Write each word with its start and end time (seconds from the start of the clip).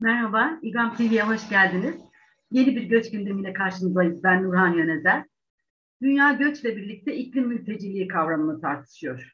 Merhaba, 0.00 0.58
İGAM 0.62 0.96
TV'ye 0.96 1.22
hoş 1.22 1.48
geldiniz. 1.48 1.94
Yeni 2.50 2.76
bir 2.76 2.82
göç 2.82 3.10
gündemiyle 3.10 3.52
karşınızdayız. 3.52 4.22
Ben 4.22 4.42
Nurhan 4.42 4.72
Yönezer. 4.72 5.24
Dünya 6.02 6.32
göçle 6.32 6.76
birlikte 6.76 7.16
iklim 7.16 7.48
mülteciliği 7.48 8.08
kavramını 8.08 8.60
tartışıyor. 8.60 9.32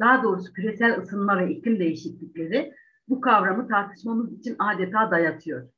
Daha 0.00 0.22
doğrusu 0.22 0.52
küresel 0.52 0.98
ısınma 0.98 1.38
ve 1.38 1.52
iklim 1.52 1.78
değişiklikleri 1.78 2.72
bu 3.08 3.20
kavramı 3.20 3.68
tartışmamız 3.68 4.32
için 4.32 4.56
adeta 4.58 5.10
dayatıyor. 5.10 5.68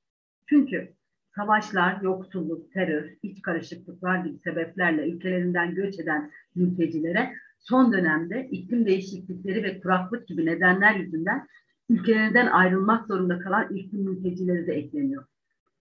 Çünkü 0.48 0.92
savaşlar, 1.36 2.00
yoksulluk, 2.02 2.72
terör, 2.72 3.10
iç 3.22 3.42
karışıklıklar 3.42 4.24
gibi 4.24 4.38
sebeplerle 4.38 5.08
ülkelerinden 5.08 5.74
göç 5.74 5.98
eden 5.98 6.30
mültecilere 6.54 7.32
son 7.58 7.92
dönemde 7.92 8.48
iklim 8.50 8.86
değişiklikleri 8.86 9.62
ve 9.62 9.80
kuraklık 9.80 10.28
gibi 10.28 10.46
nedenler 10.46 10.94
yüzünden 10.94 11.48
ülkelerinden 11.92 12.46
ayrılmak 12.46 13.06
zorunda 13.06 13.38
kalan 13.38 13.74
iklim 13.74 14.02
mültecileri 14.02 14.66
de 14.66 14.72
ekleniyor. 14.72 15.24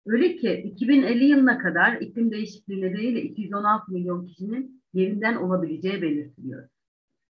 Öyle 0.06 0.36
ki 0.36 0.62
2050 0.74 1.24
yılına 1.24 1.58
kadar 1.58 1.96
iklim 2.00 2.30
değişikliği 2.30 2.82
nedeniyle 2.82 3.22
216 3.22 3.92
milyon 3.92 4.26
kişinin 4.26 4.82
yerinden 4.94 5.36
olabileceği 5.36 6.02
belirtiliyor. 6.02 6.68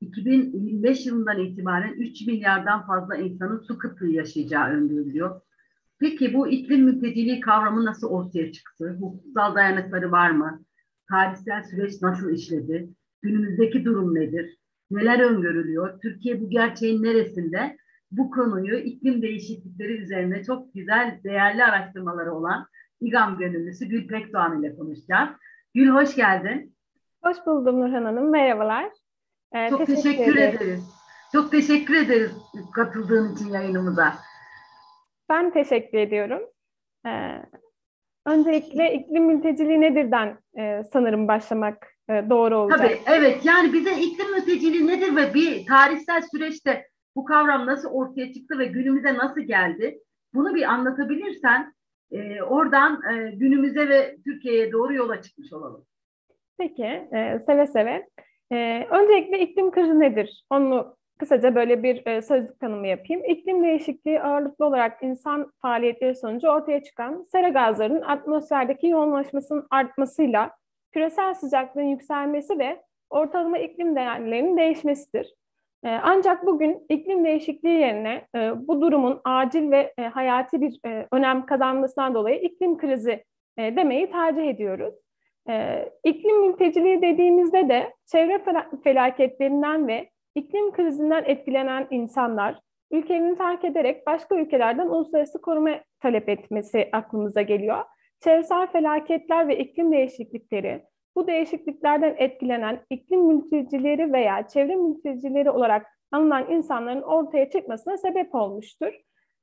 2025 0.00 1.06
yılından 1.06 1.40
itibaren 1.40 1.92
3 1.92 2.26
milyardan 2.26 2.86
fazla 2.86 3.16
insanın 3.16 3.58
su 3.58 3.78
kıtlığı 3.78 4.10
yaşayacağı 4.10 4.68
öngörülüyor. 4.68 5.40
Peki 5.98 6.34
bu 6.34 6.48
iklim 6.48 6.84
mülteciliği 6.84 7.40
kavramı 7.40 7.84
nasıl 7.84 8.08
ortaya 8.08 8.52
çıktı? 8.52 8.96
Hukuksal 9.00 9.54
dayanıkları 9.54 10.12
var 10.12 10.30
mı? 10.30 10.64
Tarihsel 11.08 11.62
süreç 11.62 12.02
nasıl 12.02 12.30
işledi? 12.30 12.88
Günümüzdeki 13.22 13.84
durum 13.84 14.14
nedir? 14.14 14.58
Neler 14.90 15.20
öngörülüyor? 15.20 16.00
Türkiye 16.00 16.40
bu 16.40 16.50
gerçeğin 16.50 17.02
neresinde? 17.02 17.76
Bu 18.12 18.30
konuyu 18.30 18.78
iklim 18.78 19.22
değişiklikleri 19.22 19.92
üzerine 19.92 20.44
çok 20.44 20.74
güzel, 20.74 21.20
değerli 21.24 21.64
araştırmaları 21.64 22.34
olan 22.34 22.66
İGAM 23.00 23.38
gönüllüsü 23.38 23.86
Gül 23.86 24.08
Pekdoğan 24.08 24.60
ile 24.62 24.76
konuşacağız. 24.76 25.28
Gül 25.74 25.88
hoş 25.88 26.16
geldin. 26.16 26.74
Hoş 27.24 27.36
buldum 27.46 27.80
Nurhan 27.80 28.04
Hanım. 28.04 28.30
Merhabalar. 28.30 28.90
Ee, 29.54 29.70
çok 29.70 29.86
teşekkür, 29.86 30.02
teşekkür 30.02 30.36
ederiz. 30.36 30.84
Çok 31.32 31.50
teşekkür 31.50 31.94
ederiz 31.94 32.32
katıldığın 32.74 33.34
için 33.34 33.48
yayınımıza. 33.48 34.14
Ben 35.28 35.52
teşekkür 35.52 35.98
ediyorum. 35.98 36.42
Ee, 37.06 37.42
öncelikle 38.26 38.94
iklim 38.94 39.24
mülteciliği 39.24 39.80
nedirden 39.80 40.38
e, 40.58 40.84
sanırım 40.92 41.28
başlamak 41.28 41.86
e, 42.10 42.30
doğru 42.30 42.56
olacak. 42.56 42.80
Tabii, 42.80 42.98
evet. 43.06 43.44
Yani 43.44 43.72
bize 43.72 44.00
iklim 44.00 44.32
mülteciliği 44.32 44.86
nedir 44.86 45.16
ve 45.16 45.34
bir 45.34 45.66
tarihsel 45.66 46.22
süreçte 46.32 46.91
bu 47.16 47.24
kavram 47.24 47.66
nasıl 47.66 47.88
ortaya 47.88 48.32
çıktı 48.32 48.58
ve 48.58 48.66
günümüze 48.66 49.14
nasıl 49.14 49.40
geldi? 49.40 50.00
Bunu 50.34 50.54
bir 50.54 50.62
anlatabilirsen 50.62 51.74
e, 52.10 52.42
oradan 52.42 53.02
e, 53.12 53.30
günümüze 53.30 53.88
ve 53.88 54.16
Türkiye'ye 54.24 54.72
doğru 54.72 54.94
yola 54.94 55.22
çıkmış 55.22 55.52
olalım. 55.52 55.86
Peki, 56.58 56.84
e, 57.12 57.40
seve 57.46 57.66
seve. 57.66 58.08
E, 58.52 58.86
öncelikle 58.90 59.40
iklim 59.40 59.70
krizi 59.70 60.00
nedir? 60.00 60.44
Onu 60.50 60.96
kısaca 61.18 61.54
böyle 61.54 61.82
bir 61.82 62.06
e, 62.06 62.22
sözlük 62.22 62.60
tanımı 62.60 62.86
yapayım. 62.86 63.24
İklim 63.24 63.64
değişikliği 63.64 64.22
ağırlıklı 64.22 64.66
olarak 64.66 65.02
insan 65.02 65.52
faaliyetleri 65.62 66.14
sonucu 66.14 66.48
ortaya 66.48 66.82
çıkan 66.82 67.26
sera 67.32 67.48
gazlarının 67.48 68.02
atmosferdeki 68.02 68.86
yoğunlaşmasının 68.86 69.66
artmasıyla 69.70 70.50
küresel 70.92 71.34
sıcaklığın 71.34 71.82
yükselmesi 71.82 72.58
ve 72.58 72.82
ortalama 73.10 73.58
iklim 73.58 73.96
değerlerinin 73.96 74.56
değişmesidir. 74.56 75.34
Ee, 75.84 75.88
ancak 76.02 76.46
bugün 76.46 76.86
iklim 76.88 77.24
değişikliği 77.24 77.80
yerine 77.80 78.26
e, 78.36 78.52
bu 78.68 78.80
durumun 78.80 79.20
acil 79.24 79.70
ve 79.70 79.94
e, 79.98 80.02
hayati 80.02 80.60
bir 80.60 80.80
e, 80.86 81.06
önem 81.12 81.46
kazanmasından 81.46 82.14
dolayı 82.14 82.40
iklim 82.40 82.78
krizi 82.78 83.24
demeyi 83.58 84.10
tercih 84.10 84.48
ediyoruz. 84.48 84.94
İklim 86.04 86.46
mülteciliği 86.46 87.02
dediğimizde 87.02 87.68
de 87.68 87.94
çevre 88.06 88.42
felaketlerinden 88.84 89.88
ve 89.88 90.10
iklim 90.34 90.72
krizinden 90.72 91.24
etkilenen 91.26 91.86
insanlar 91.90 92.60
ülkelerini 92.90 93.38
terk 93.38 93.64
ederek 93.64 94.06
başka 94.06 94.36
ülkelerden 94.36 94.86
uluslararası 94.86 95.40
koruma 95.40 95.70
talep 96.00 96.28
etmesi 96.28 96.88
aklımıza 96.92 97.42
geliyor. 97.42 97.84
Çevresel 98.20 98.66
felaketler 98.66 99.48
ve 99.48 99.58
iklim 99.58 99.92
değişiklikleri 99.92 100.82
bu 101.16 101.26
değişikliklerden 101.26 102.14
etkilenen 102.18 102.80
iklim 102.90 103.20
mültecileri 103.20 104.12
veya 104.12 104.48
çevre 104.48 104.76
mültecileri 104.76 105.50
olarak 105.50 105.86
anılan 106.12 106.50
insanların 106.50 107.02
ortaya 107.02 107.50
çıkmasına 107.50 107.96
sebep 107.96 108.34
olmuştur. 108.34 108.92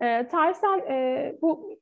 E, 0.01 0.27
tarihsel 0.27 0.79
e, 0.79 1.35
bu 1.41 1.77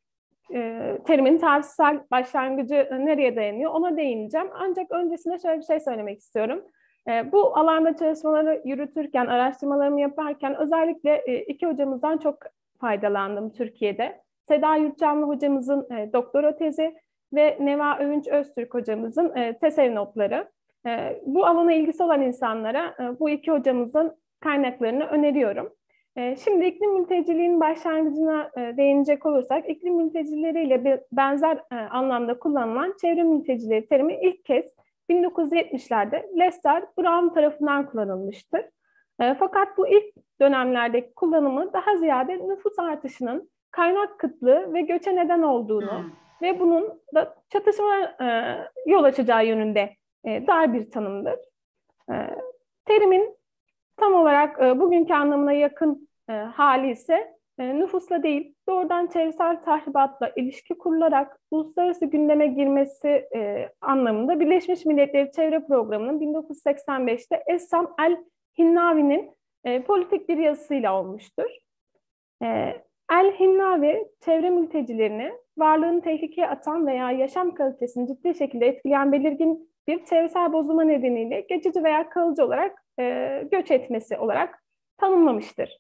e, 0.54 0.92
terimin 1.06 1.38
tarihsel 1.38 2.00
başlangıcı 2.12 2.90
nereye 2.92 3.36
dayanıyor 3.36 3.72
ona 3.72 3.98
değineceğim. 3.98 4.48
Ancak 4.54 4.92
öncesinde 4.92 5.40
şöyle 5.40 5.60
bir 5.60 5.66
şey 5.66 5.80
söylemek 5.80 6.20
istiyorum. 6.20 6.64
E, 7.10 7.32
bu 7.32 7.58
alanda 7.58 7.98
çalışmaları 7.98 8.62
yürütürken, 8.66 9.28
araştırmalarımı 9.28 10.02
yaparken 10.02 10.56
özellikle 10.56 11.24
e, 11.28 11.42
iki 11.42 11.68
hocamızdan 11.68 12.18
çok 12.18 12.38
faydalandım 12.82 13.52
Türkiye'de. 13.52 14.22
Seda 14.48 14.76
Yurtcanlı 14.76 15.26
hocamızın 15.26 15.88
e, 15.92 16.14
doktora 16.14 16.56
tezi 16.56 16.96
ve 17.34 17.58
Neva 17.60 17.98
Övünç 18.00 18.28
Öztürk 18.28 18.74
hocamızın 18.74 19.36
e, 19.36 19.58
TESEV 19.58 19.96
notları. 19.96 20.48
E, 20.86 21.22
bu 21.26 21.46
alana 21.46 21.74
ilgisi 21.74 22.04
olan 22.04 22.22
insanlara 22.22 22.96
e, 23.00 23.20
bu 23.20 23.30
iki 23.30 23.52
hocamızın 23.52 24.18
kaynaklarını 24.40 25.06
öneriyorum. 25.06 25.74
E, 26.16 26.36
şimdi 26.36 26.66
iklim 26.66 26.94
mülteciliğinin 27.00 27.60
başlangıcına 27.60 28.52
e, 28.58 28.78
değinecek 28.78 29.26
olursak, 29.26 29.70
iklim 29.70 29.96
mültecileriyle 29.96 31.04
benzer 31.12 31.58
e, 31.72 31.76
anlamda 31.76 32.40
kullanılan 32.40 32.94
çevre 33.02 33.24
mültecileri 33.24 33.88
terimi 33.88 34.20
ilk 34.22 34.46
kez 34.46 34.66
1970'lerde 35.10 36.40
Lester 36.40 36.84
Brown 36.98 37.34
tarafından 37.34 37.90
kullanılmıştır. 37.90 38.62
E, 39.20 39.36
fakat 39.40 39.78
bu 39.78 39.88
ilk 39.88 40.16
dönemlerdeki 40.42 41.14
kullanımı 41.14 41.74
daha 41.74 41.98
ziyade 41.98 42.48
nüfus 42.48 42.80
artışının 42.80 43.50
kaynak 43.72 44.20
kıtlığı 44.20 44.74
ve 44.74 44.82
göçe 44.82 45.16
neden 45.16 45.42
olduğunu, 45.42 46.00
hmm 46.00 46.27
ve 46.42 46.60
bunun 46.60 47.02
da 47.16 47.36
çatışma 47.50 48.16
e, 48.22 48.58
yol 48.86 49.04
açacağı 49.04 49.46
yönünde 49.46 49.96
e, 50.26 50.48
dar 50.48 50.74
bir 50.74 50.92
tanımdır. 50.92 51.40
E, 52.12 52.16
terimin 52.86 53.38
tam 53.98 54.14
olarak 54.14 54.62
e, 54.62 54.80
bugünkü 54.80 55.14
anlamına 55.14 55.54
yakın 55.54 56.10
e, 56.30 56.34
hali 56.34 56.92
ise 56.92 57.38
e, 57.60 57.80
nüfusla 57.80 58.24
değil, 58.24 58.56
doğrudan 58.68 59.08
çevresel 59.08 59.64
tahribatla 59.64 60.32
ilişki 60.36 60.78
kurularak 60.78 61.40
uluslararası 61.52 62.06
gündeme 62.06 62.48
girmesi 62.48 63.08
e, 63.36 63.70
anlamında 63.82 64.40
Birleşmiş 64.40 64.86
Milletler 64.86 65.32
Çevre 65.32 65.66
Programı'nın 65.68 66.20
1985'te 66.20 67.44
Essam 67.48 67.96
El 68.00 68.18
Hinnavi'nin 68.58 69.32
e, 69.64 69.84
politik 69.84 70.30
bir 70.30 70.38
yazısıyla 70.38 71.00
olmuştur. 71.00 71.50
E, 72.44 72.74
El 73.12 73.40
Hinnavi 73.40 74.08
çevre 74.26 74.50
mültecilerini 74.50 75.34
varlığını 75.58 76.02
tehlikeye 76.02 76.48
atan 76.48 76.88
veya 76.88 77.12
yaşam 77.12 77.56
kalitesini 77.56 78.08
ciddi 78.08 78.38
şekilde 78.38 78.66
etkileyen 78.66 79.12
belirgin 79.12 79.70
bir 79.88 80.06
çevresel 80.06 80.54
bozulma 80.54 80.84
nedeniyle 80.84 81.42
geçici 81.42 81.84
veya 81.84 82.10
kalıcı 82.10 82.46
olarak 82.46 82.84
e, 83.00 83.44
göç 83.52 83.72
etmesi 83.72 84.18
olarak 84.18 84.64
tanımlamıştır. 84.98 85.80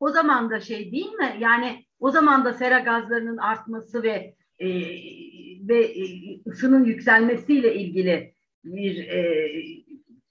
O 0.00 0.08
zaman 0.08 0.50
da 0.50 0.60
şey 0.60 0.92
değil 0.92 1.12
mi? 1.12 1.36
Yani 1.38 1.84
o 2.00 2.10
zaman 2.10 2.44
da 2.44 2.52
sera 2.52 2.78
gazlarının 2.78 3.36
artması 3.36 4.02
ve 4.02 4.34
e, 4.58 4.68
ve 5.68 5.84
e, 5.84 6.04
ısının 6.46 6.84
yükselmesiyle 6.84 7.74
ilgili 7.74 8.34
bir 8.64 9.08
e, 9.08 9.48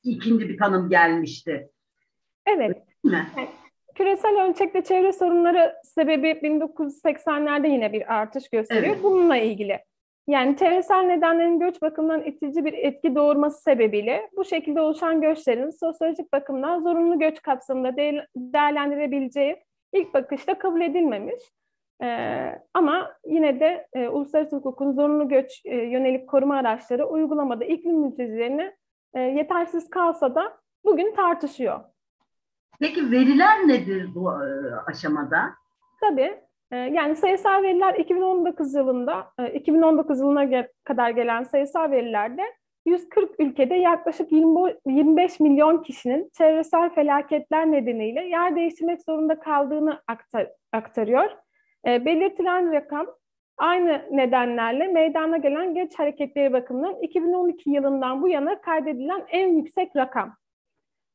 ikinci 0.04 0.50
bir 0.50 0.58
tanım 0.58 0.90
gelmişti. 0.90 1.70
Evet. 2.46 2.76
Değil 3.04 3.16
mi? 3.16 3.28
evet. 3.38 3.50
Küresel 3.96 4.44
ölçekte 4.44 4.84
çevre 4.84 5.14
sorunları 5.14 5.76
sebebi 5.84 6.28
1980'lerde 6.28 7.68
yine 7.68 7.94
bir 7.94 8.14
artış 8.14 8.50
gösteriyor. 8.50 8.94
Evet. 8.94 9.04
Bununla 9.04 9.38
ilgili. 9.38 9.80
Yani 10.28 10.58
çevresel 10.58 11.02
nedenlerin 11.02 11.60
göç 11.60 11.82
bakımından 11.82 12.24
itici 12.24 12.66
bir 12.66 12.74
etki 12.74 13.16
doğurması 13.16 13.62
sebebiyle 13.62 14.30
bu 14.38 14.46
şekilde 14.46 14.82
oluşan 14.82 15.22
göçlerin 15.22 15.70
sosyolojik 15.70 16.34
bakımdan 16.34 16.80
zorunlu 16.80 17.20
göç 17.20 17.42
kapsamında 17.42 17.96
de- 17.98 18.28
değerlendirebileceği 18.36 19.56
ilk 19.94 20.14
bakışta 20.14 20.58
kabul 20.58 20.82
edilmemiş. 20.82 21.44
Ee, 22.04 22.60
ama 22.74 23.14
yine 23.26 23.60
de 23.60 23.88
e, 23.94 24.08
uluslararası 24.08 24.56
hukukun 24.56 24.92
zorunlu 24.92 25.30
göç 25.30 25.62
e, 25.66 25.76
yönelik 25.76 26.30
koruma 26.30 26.56
araçları 26.58 27.06
uygulamada 27.06 27.66
iklim 27.66 28.00
mültecilerini 28.00 28.72
e, 29.14 29.22
yetersiz 29.22 29.90
kalsa 29.90 30.36
da 30.36 30.58
bugün 30.86 31.16
tartışıyor. 31.16 31.80
Peki 32.80 33.12
veriler 33.12 33.68
nedir 33.68 34.10
bu 34.16 34.32
e, 34.32 34.76
aşamada? 34.88 35.54
Tabii. 36.02 36.42
E, 36.72 36.78
yani 36.78 37.16
sayısal 37.16 37.64
veriler 37.64 37.94
2019 37.94 38.74
yılında, 38.74 39.28
2019 39.54 40.20
e, 40.20 40.24
yılına 40.24 40.68
kadar 40.84 41.10
gelen 41.10 41.44
sayısal 41.44 41.92
verilerde 41.92 42.42
140 42.86 43.32
ülkede 43.40 43.76
yaklaşık 43.76 44.32
20, 44.32 44.76
25 44.86 45.40
milyon 45.40 45.84
kişinin 45.84 46.30
çevresel 46.38 46.90
felaketler 46.90 47.72
nedeniyle 47.72 48.26
yer 48.26 48.56
değiştirmek 48.56 49.04
zorunda 49.04 49.40
kaldığını 49.40 50.02
aktar, 50.08 50.48
aktarıyor. 50.74 51.30
Belirtilen 51.86 52.74
rakam 52.74 53.06
aynı 53.58 54.06
nedenlerle 54.12 54.88
meydana 54.88 55.38
gelen 55.38 55.76
göç 55.76 56.00
hareketleri 56.00 56.54
bakımından 56.54 57.02
2012 57.02 57.70
yılından 57.70 58.22
bu 58.22 58.28
yana 58.28 58.62
kaydedilen 58.62 59.26
en 59.30 59.48
yüksek 59.48 59.96
rakam. 59.96 60.36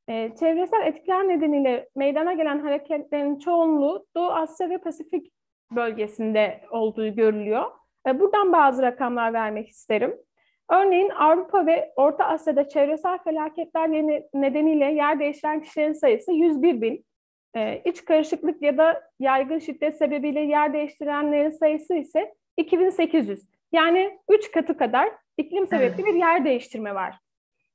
E, 0.09 0.31
çevresel 0.41 0.87
etkiler 0.87 1.29
nedeniyle 1.29 1.89
meydana 1.97 2.33
gelen 2.33 2.59
hareketlerin 2.59 3.39
çoğunluğu 3.39 4.07
Doğu 4.17 4.31
Asya 4.31 4.71
ve 4.71 4.79
Pasifik 4.79 5.33
bölgesinde 5.71 6.61
olduğu 6.71 7.15
görülüyor. 7.15 7.71
E, 8.07 8.21
buradan 8.21 8.53
bazı 8.53 8.83
rakamlar 8.83 9.33
vermek 9.33 9.69
isterim. 9.69 10.17
Örneğin 10.71 11.11
Avrupa 11.11 11.67
ve 11.67 11.93
Orta 11.97 12.25
Asya'da 12.25 12.69
çevresel 12.69 13.19
felaketler 13.19 13.91
nedeniyle 14.35 14.85
yer 14.85 15.21
değiştiren 15.21 15.63
kişilerin 15.63 15.93
sayısı 15.93 16.33
101 16.33 16.81
bin. 16.81 17.05
Ee, 17.57 17.83
iç 17.85 18.05
karışıklık 18.05 18.63
ya 18.63 18.79
da 18.79 19.03
yaygın 19.19 19.59
şiddet 19.59 19.99
sebebiyle 19.99 20.41
yer 20.41 20.73
değiştirenlerin 20.73 21.51
sayısı 21.51 21.95
ise 21.95 22.35
2800. 22.57 23.47
Yani 23.73 24.19
3 24.29 24.51
katı 24.53 24.77
kadar 24.77 25.13
iklim 25.39 25.67
sebepli 25.67 26.05
bir 26.05 26.15
yer 26.15 26.45
değiştirme 26.45 26.95
var. 26.95 27.19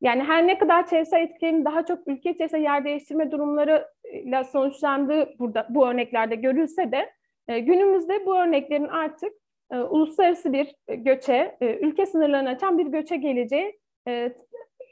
Yani 0.03 0.23
her 0.23 0.47
ne 0.47 0.57
kadar 0.57 0.87
çevresel 0.87 1.21
etkilerin 1.21 1.65
daha 1.65 1.85
çok 1.85 2.07
ülke 2.07 2.31
içerisinde 2.31 2.61
yer 2.61 2.85
değiştirme 2.85 3.31
durumlarıyla 3.31 4.43
sonuçlandığı 4.43 5.39
burada 5.39 5.67
bu 5.69 5.87
örneklerde 5.87 6.35
görülse 6.35 6.91
de 6.91 7.09
e, 7.47 7.59
günümüzde 7.59 8.25
bu 8.25 8.37
örneklerin 8.37 8.87
artık 8.87 9.33
e, 9.71 9.77
uluslararası 9.77 10.53
bir 10.53 10.75
göçe, 10.87 11.57
e, 11.61 11.75
ülke 11.75 12.05
sınırlarını 12.05 12.49
açan 12.49 12.77
bir 12.77 12.85
göçe 12.85 13.15
geleceği 13.15 13.79
e, 14.07 14.33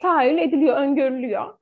tahayyül 0.02 0.38
ediliyor, 0.38 0.78
öngörülüyor. 0.78 1.54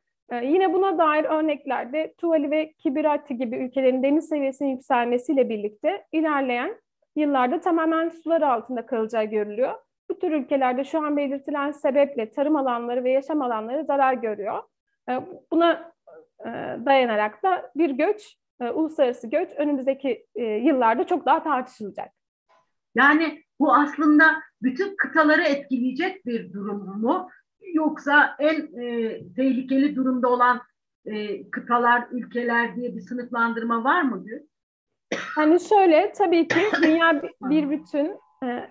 Yine 0.44 0.74
buna 0.74 0.98
dair 0.98 1.24
örneklerde 1.24 2.14
Tuvalu 2.18 2.52
ve 2.52 2.74
Kibirati 2.74 3.38
gibi 3.38 3.56
ülkelerin 3.56 4.04
deniz 4.04 4.30
seviyesinin 4.30 4.70
yükselmesiyle 4.70 5.50
birlikte 5.50 6.06
ilerleyen 6.12 6.76
yıllarda 7.16 7.60
tamamen 7.60 8.10
sular 8.10 8.42
altında 8.42 8.86
kalacağı 8.86 9.24
görülüyor. 9.24 9.74
Bu 10.10 10.20
tür 10.20 10.32
ülkelerde 10.32 10.84
şu 10.84 11.00
an 11.06 11.18
belirtilen 11.18 11.72
sebeple 11.72 12.32
tarım 12.32 12.56
alanları 12.56 13.04
ve 13.04 13.12
yaşam 13.12 13.42
alanları 13.42 13.86
zarar 13.86 14.14
görüyor. 14.14 14.64
E, 15.10 15.22
buna 15.52 15.92
e, 16.40 16.50
dayanarak 16.86 17.44
da 17.44 17.72
bir 17.76 17.90
göç, 17.90 18.38
e, 18.62 18.70
uluslararası 18.70 19.28
göç 19.28 19.50
önümüzdeki 19.58 20.26
e, 20.36 20.44
yıllarda 20.44 21.08
çok 21.08 21.26
daha 21.26 21.44
tartışılacak. 21.44 22.10
Yani 22.96 23.44
bu 23.60 23.74
aslında 23.74 24.26
bütün 24.62 24.96
kıtaları 24.96 25.42
etkileyecek 25.42 26.26
bir 26.26 26.54
durum 26.54 27.02
mu? 27.02 27.30
Yoksa 27.74 28.36
en 28.40 28.82
e, 28.82 29.20
tehlikeli 29.36 29.96
durumda 29.96 30.28
olan 30.28 30.62
e, 31.06 31.50
kıtalar, 31.50 32.08
ülkeler 32.12 32.76
diye 32.76 32.96
bir 32.96 33.02
sınıflandırma 33.02 33.84
var 33.84 34.02
mı? 34.02 34.26
Hani 35.36 35.60
şöyle 35.60 36.14
tabii 36.14 36.48
ki 36.48 36.60
dünya 36.82 37.22
bir 37.42 37.70
bütün 37.70 38.20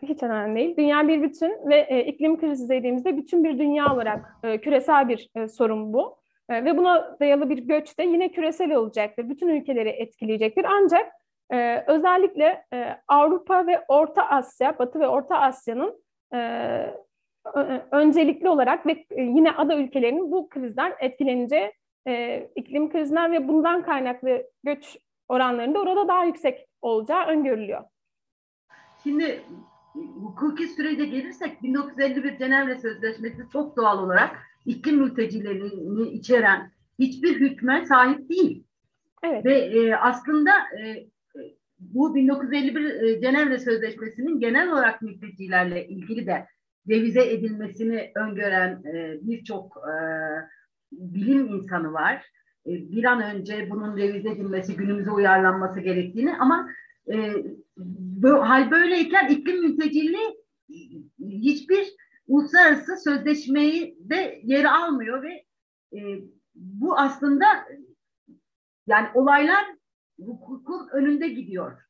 hiç 0.02 0.22
önemli 0.22 0.56
değil. 0.56 0.76
Dünya 0.76 1.08
bir 1.08 1.22
bütün 1.22 1.68
ve 1.68 1.86
e, 1.88 2.04
iklim 2.04 2.40
krizi 2.40 2.68
dediğimizde 2.68 3.16
bütün 3.16 3.44
bir 3.44 3.58
dünya 3.58 3.94
olarak 3.94 4.36
e, 4.42 4.60
küresel 4.60 5.08
bir 5.08 5.30
e, 5.34 5.48
sorun 5.48 5.92
bu. 5.92 6.18
Ve 6.50 6.76
buna 6.76 7.16
dayalı 7.20 7.50
bir 7.50 7.58
göç 7.58 7.98
de 7.98 8.02
yine 8.02 8.32
küresel 8.32 8.74
olacaktır. 8.74 9.28
Bütün 9.28 9.48
ülkeleri 9.48 9.88
etkileyecektir. 9.88 10.64
Ancak 10.64 11.12
ee, 11.52 11.84
özellikle 11.86 12.64
Avrupa 13.08 13.66
ve 13.66 13.84
Orta 13.88 14.28
Asya, 14.28 14.78
Batı 14.78 15.00
ve 15.00 15.08
Orta 15.08 15.38
Asya'nın 15.38 16.04
öncelikli 17.92 18.48
olarak 18.48 18.86
ve 18.86 19.04
yine 19.16 19.50
ada 19.50 19.76
ülkelerinin 19.76 20.32
bu 20.32 20.48
krizden 20.48 20.92
etkileneceği 21.00 21.72
iklim 22.56 22.90
krizinden 22.90 23.32
ve 23.32 23.48
bundan 23.48 23.82
kaynaklı 23.82 24.42
göç 24.64 24.96
oranlarında 25.28 25.80
orada 25.80 26.08
daha 26.08 26.24
yüksek 26.24 26.66
olacağı 26.82 27.26
öngörülüyor. 27.26 27.84
Şimdi 29.08 29.42
hukuki 30.22 30.68
sürece 30.68 31.04
gelirsek 31.04 31.62
1951 31.62 32.38
Cenevre 32.38 32.78
Sözleşmesi 32.78 33.42
çok 33.52 33.76
doğal 33.76 34.04
olarak 34.04 34.36
iklim 34.66 34.96
mültecilerini 34.96 36.08
içeren 36.08 36.72
hiçbir 36.98 37.40
hükme 37.40 37.86
sahip 37.86 38.28
değil. 38.28 38.64
Evet. 39.22 39.44
Ve 39.44 39.58
e, 39.58 39.94
aslında 39.94 40.50
e, 40.50 41.06
bu 41.78 42.14
1951 42.14 42.84
e, 42.84 43.20
Cenevre 43.20 43.58
Sözleşmesi'nin 43.58 44.40
genel 44.40 44.72
olarak 44.72 45.02
mültecilerle 45.02 45.88
ilgili 45.88 46.26
de 46.26 46.46
revize 46.88 47.32
edilmesini 47.32 48.12
öngören 48.14 48.82
e, 48.84 49.18
birçok 49.22 49.76
e, 49.76 49.94
bilim 50.92 51.46
insanı 51.46 51.92
var. 51.92 52.14
E, 52.66 52.70
bir 52.70 53.04
an 53.04 53.22
önce 53.22 53.70
bunun 53.70 53.96
revize 53.96 54.30
edilmesi, 54.30 54.76
günümüze 54.76 55.10
uyarlanması 55.10 55.80
gerektiğini 55.80 56.36
ama 56.36 56.68
e, 57.12 57.34
bu, 58.22 58.48
hal 58.48 58.70
böyleyken 58.70 59.28
iklim 59.28 59.62
mülteciliği 59.62 60.36
hiçbir 61.20 61.94
uluslararası 62.26 62.96
sözleşmeyi 62.96 63.96
de 64.00 64.40
yer 64.44 64.64
almıyor 64.64 65.22
ve 65.22 65.44
e, 65.98 66.00
bu 66.54 66.98
aslında 66.98 67.46
yani 68.86 69.08
olaylar 69.14 69.64
hukukun 70.20 70.88
önünde 70.92 71.28
gidiyor. 71.28 71.82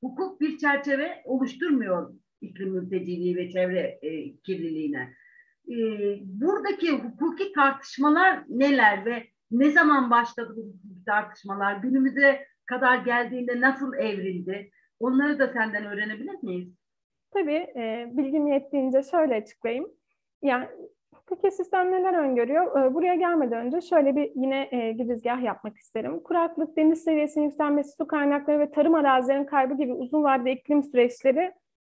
Hukuk 0.00 0.40
bir 0.40 0.58
çerçeve 0.58 1.22
oluşturmuyor 1.24 2.14
iklim 2.40 2.70
mülteciliği 2.70 3.36
ve 3.36 3.50
çevre 3.50 3.98
e, 4.02 4.36
kirliliğine. 4.36 5.14
E, 5.68 5.76
buradaki 6.22 6.92
hukuki 6.92 7.52
tartışmalar 7.52 8.44
neler 8.48 9.04
ve 9.04 9.28
ne 9.50 9.70
zaman 9.70 10.10
başladı 10.10 10.54
bu 10.56 11.04
tartışmalar? 11.06 11.76
Günümüze 11.76 12.46
kadar 12.66 13.04
geldiğinde 13.04 13.60
nasıl 13.60 13.94
evrildi? 13.94 14.70
Onları 15.00 15.38
da 15.38 15.48
senden 15.52 15.84
öğrenebilir 15.84 16.42
miyiz? 16.42 16.74
Tabii, 17.30 17.72
e, 17.76 18.08
bilgim 18.12 18.46
yettiğince 18.46 19.02
şöyle 19.02 19.34
açıklayayım. 19.34 19.90
Yani 20.42 20.68
Hukuki 21.28 21.50
sistem 21.50 21.92
neler 21.92 22.14
öngörüyor? 22.14 22.80
Ee, 22.80 22.94
buraya 22.94 23.14
gelmeden 23.14 23.66
önce 23.66 23.80
şöyle 23.80 24.16
bir 24.16 24.32
yine 24.34 24.68
e, 24.72 24.92
girizgah 24.92 25.42
yapmak 25.42 25.76
isterim. 25.76 26.20
Kuraklık, 26.22 26.76
deniz 26.76 27.04
seviyesinin 27.04 27.44
yükselmesi, 27.44 27.96
su 27.96 28.06
kaynakları 28.06 28.58
ve 28.58 28.70
tarım 28.70 28.94
arazilerinin 28.94 29.44
kaybı 29.44 29.76
gibi 29.76 29.92
uzun 29.92 30.24
vadeli 30.24 30.50
iklim 30.50 30.82
süreçleri 30.82 31.52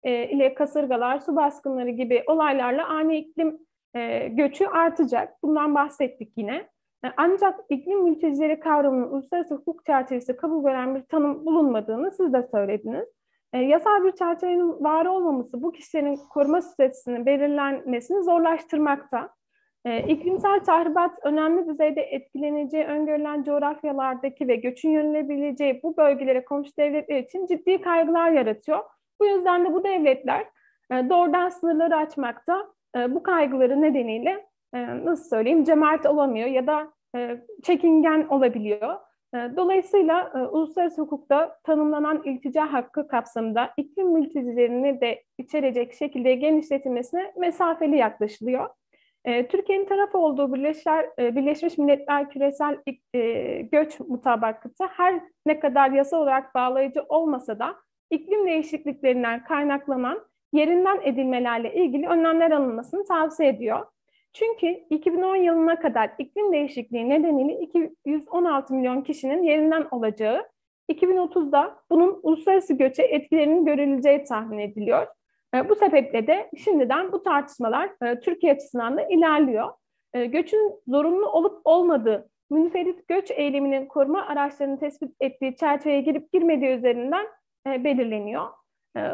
e, 0.04 0.30
ile 0.30 0.54
kasırgalar, 0.54 1.20
su 1.20 1.36
baskınları 1.36 1.90
gibi 1.90 2.24
olaylarla 2.28 2.88
ani 2.88 3.18
iklim 3.18 3.58
e, 3.94 4.28
göçü 4.28 4.66
artacak. 4.66 5.44
Bundan 5.44 5.76
bahsettik 5.76 6.32
yine. 6.38 6.70
E, 7.06 7.08
ancak 7.18 7.60
iklim 7.70 8.04
mültecileri 8.04 8.60
kavramının 8.60 9.12
uluslararası 9.12 9.56
hukuk 9.56 9.86
çerçevesi 9.86 10.36
kabul 10.36 10.64
gören 10.64 10.96
bir 10.96 11.02
tanım 11.02 11.46
bulunmadığını 11.46 12.12
siz 12.12 12.34
de 12.34 12.48
söylediniz. 12.52 13.10
E, 13.54 13.58
yasal 13.58 14.04
bir 14.04 14.12
çerçevenin 14.12 14.84
var 14.84 15.06
olmaması 15.06 15.62
bu 15.62 15.72
kişilerin 15.72 16.16
koruma 16.16 16.62
süresinin 16.62 17.26
belirlenmesini 17.26 18.24
zorlaştırmakta. 18.24 19.30
E, 19.86 20.00
iklimsel 20.00 20.60
tahribat 20.60 21.20
önemli 21.24 21.68
düzeyde 21.68 22.02
etkileneceği 22.02 22.86
öngörülen 22.86 23.44
coğrafyalardaki 23.44 24.48
ve 24.48 24.56
göçün 24.56 24.90
yönelebileceği 24.90 25.80
bu 25.84 25.98
bölgelere 25.98 26.46
komşu 26.46 26.72
devletler 26.80 27.20
için 27.20 27.46
ciddi 27.46 27.82
kaygılar 27.82 28.32
yaratıyor. 28.32 28.80
Bu 29.22 29.26
yüzden 29.26 29.66
de 29.66 29.74
bu 29.74 29.84
devletler 29.84 30.46
e, 30.92 31.10
doğrudan 31.10 31.50
sınırları 31.50 31.96
açmakta 31.96 32.68
e, 32.96 33.16
bu 33.16 33.24
kaygıları 33.24 33.82
nedeniyle 33.82 34.49
nasıl 34.74 35.30
söyleyeyim 35.30 35.64
cemaat 35.64 36.06
olamıyor 36.06 36.48
ya 36.48 36.68
da 36.68 36.94
e, 37.16 37.42
çekingen 37.64 38.28
olabiliyor. 38.28 38.96
Ee, 39.36 39.52
dolayısıyla 39.58 40.32
e, 40.36 40.38
uluslararası 40.38 41.02
hukukta 41.02 41.60
tanımlanan 41.64 42.22
iltica 42.24 42.74
hakkı 42.74 43.08
kapsamında 43.08 43.70
iklim 43.78 44.08
mültecilerini 44.08 45.02
de 45.02 45.24
içerecek 45.38 45.94
şekilde 45.94 46.36
genişletilmesine 46.36 47.34
mesafeli 47.38 47.98
yaklaşılıyor. 47.98 48.70
E, 49.26 49.48
Türkiye'nin 49.48 49.86
taraf 49.86 50.16
olduğu 50.16 50.54
Birleşler, 50.54 51.10
e, 51.20 51.36
Birleşmiş 51.36 51.78
Milletler 51.78 52.30
Küresel 52.30 52.78
Göç 53.72 54.00
Mutabakatı 54.00 54.86
her 54.86 55.22
ne 55.46 55.60
kadar 55.60 55.92
yasa 55.92 56.18
olarak 56.18 56.56
bağlayıcı 56.56 57.04
olmasa 57.10 57.60
da 57.60 57.76
iklim 58.12 58.48
değişikliklerinden 58.48 59.44
kaynaklanan 59.44 60.20
yerinden 60.54 61.00
edilmelerle 61.04 61.74
ilgili 61.74 62.08
önlemler 62.08 62.52
alınmasını 62.52 63.06
tavsiye 63.06 63.50
ediyor. 63.50 63.86
Çünkü 64.34 64.68
2010 64.90 65.36
yılına 65.36 65.80
kadar 65.80 66.12
iklim 66.18 66.54
değişikliği 66.54 67.10
nedeniyle 67.10 67.60
216 67.60 68.74
milyon 68.74 69.02
kişinin 69.02 69.44
yerinden 69.44 69.88
olacağı, 69.92 70.50
2030'da 70.92 71.76
bunun 71.92 72.20
uluslararası 72.24 72.74
göçe 72.74 73.04
etkilerinin 73.04 73.66
görüleceği 73.66 74.24
tahmin 74.24 74.60
ediliyor. 74.60 75.08
E, 75.56 75.70
bu 75.70 75.76
sebeple 75.76 76.28
de 76.28 76.50
şimdiden 76.64 77.12
bu 77.12 77.24
tartışmalar 77.24 77.90
e, 78.02 78.20
Türkiye 78.20 78.54
açısından 78.54 78.98
da 78.98 79.02
ilerliyor. 79.02 79.70
E, 80.14 80.26
göçün 80.26 80.74
zorunlu 80.88 81.26
olup 81.26 81.62
olmadığı, 81.66 82.30
münferit 82.50 83.08
göç 83.08 83.32
eyleminin 83.32 83.86
koruma 83.86 84.26
araçlarının 84.26 84.78
tespit 84.78 85.12
ettiği 85.20 85.56
çerçeveye 85.56 86.02
girip 86.02 86.34
girmediği 86.34 86.70
üzerinden 86.70 87.28
belirleniyor. 87.68 88.48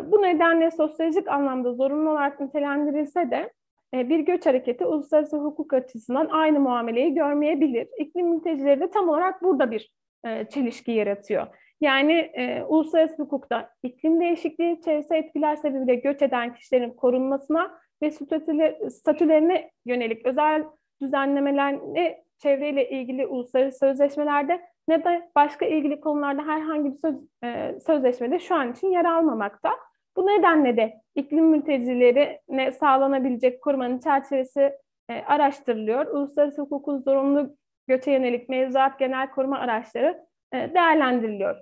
Bu 0.04 0.22
nedenle 0.22 0.72
sosyolojik 0.72 1.28
anlamda 1.28 1.74
zorunlu 1.74 2.10
olarak 2.10 2.40
nitelendirilse 2.40 3.32
de 3.32 3.54
bir 3.94 4.20
göç 4.20 4.46
hareketi 4.46 4.86
uluslararası 4.86 5.38
hukuk 5.38 5.74
açısından 5.74 6.28
aynı 6.32 6.60
muameleyi 6.60 7.14
görmeyebilir. 7.14 7.88
İklim 7.98 8.28
mültecileri 8.28 8.80
de 8.80 8.90
tam 8.90 9.10
olarak 9.10 9.44
burada 9.44 9.72
bir 9.72 9.92
e, 10.26 10.46
çelişki 10.50 10.92
yaratıyor. 10.92 11.48
Yani 11.82 12.14
e, 12.14 12.64
uluslararası 12.64 13.24
hukukta 13.24 13.70
iklim 13.84 14.22
değişikliği, 14.22 14.82
çevresel 14.82 15.16
etkiler 15.16 15.56
sebebiyle 15.56 15.96
göç 15.96 16.22
eden 16.22 16.54
kişilerin 16.54 16.92
korunmasına 16.92 17.72
ve 18.02 18.12
statülerine 18.90 19.72
yönelik 19.86 20.26
özel 20.26 20.64
düzenlemelerle 21.02 22.24
çevreyle 22.38 22.90
ilgili 22.90 23.28
uluslararası 23.28 23.80
sözleşmelerde 23.80 24.62
ne 24.88 25.04
de 25.04 25.30
başka 25.36 25.66
ilgili 25.66 26.00
konularda 26.00 26.42
herhangi 26.42 26.92
bir 26.92 26.98
söz, 26.98 27.16
e, 27.44 27.80
sözleşmede 27.86 28.40
şu 28.40 28.56
an 28.56 28.72
için 28.72 28.88
yer 28.88 29.06
almamakta. 29.06 29.70
Bu 30.18 30.28
nedenle 30.28 30.78
de 30.78 31.02
iklim 31.16 31.46
mültecilerine 31.46 32.72
sağlanabilecek 32.72 33.62
korumanın 33.62 34.00
çerçevesi 34.00 34.74
e, 35.10 35.14
araştırılıyor. 35.14 36.06
Uluslararası 36.06 36.62
hukukun 36.62 36.98
zorunlu 36.98 37.56
göçe 37.88 38.12
yönelik 38.12 38.50
mevzuat 38.50 39.00
genel 39.00 39.32
koruma 39.32 39.60
araçları 39.60 40.26
e, 40.54 40.58
değerlendiriliyor. 40.74 41.56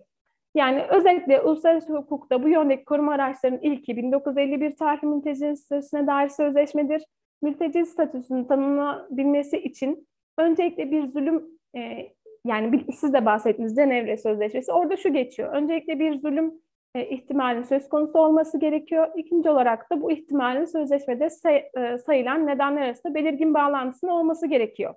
Yani 0.55 0.83
özellikle 0.89 1.41
uluslararası 1.41 1.93
hukukta 1.93 2.43
bu 2.43 2.49
yöndeki 2.49 2.85
koruma 2.85 3.13
araçlarının 3.13 3.59
ilki 3.59 3.97
1951 3.97 4.75
tarihli 4.75 5.07
mülteci 5.07 5.55
statüsüne 5.55 6.07
dair 6.07 6.29
sözleşmedir. 6.29 7.03
Mülteci 7.41 7.85
statüsünün 7.85 8.43
tanımlanabilmesi 8.43 9.57
için 9.57 10.07
öncelikle 10.37 10.91
bir 10.91 11.07
zulüm 11.07 11.45
e, 11.75 12.09
yani 12.45 12.85
siz 12.93 13.13
de 13.13 13.25
bahsettiniz 13.25 13.75
Cenevre 13.75 14.17
Sözleşmesi. 14.17 14.71
Orada 14.71 14.97
şu 14.97 15.13
geçiyor. 15.13 15.53
Öncelikle 15.53 15.99
bir 15.99 16.15
zulüm 16.15 16.53
e, 16.95 17.05
ihtimalinin 17.09 17.63
söz 17.63 17.89
konusu 17.89 18.19
olması 18.19 18.59
gerekiyor. 18.59 19.07
İkinci 19.15 19.49
olarak 19.49 19.91
da 19.91 20.01
bu 20.01 20.11
ihtimalin 20.11 20.65
sözleşmede 20.65 21.29
say, 21.29 21.69
e, 21.77 21.97
sayılan 21.97 22.47
nedenler 22.47 22.81
arasında 22.81 23.15
belirgin 23.15 23.53
bağlantısının 23.53 24.11
olması 24.11 24.47
gerekiyor. 24.47 24.93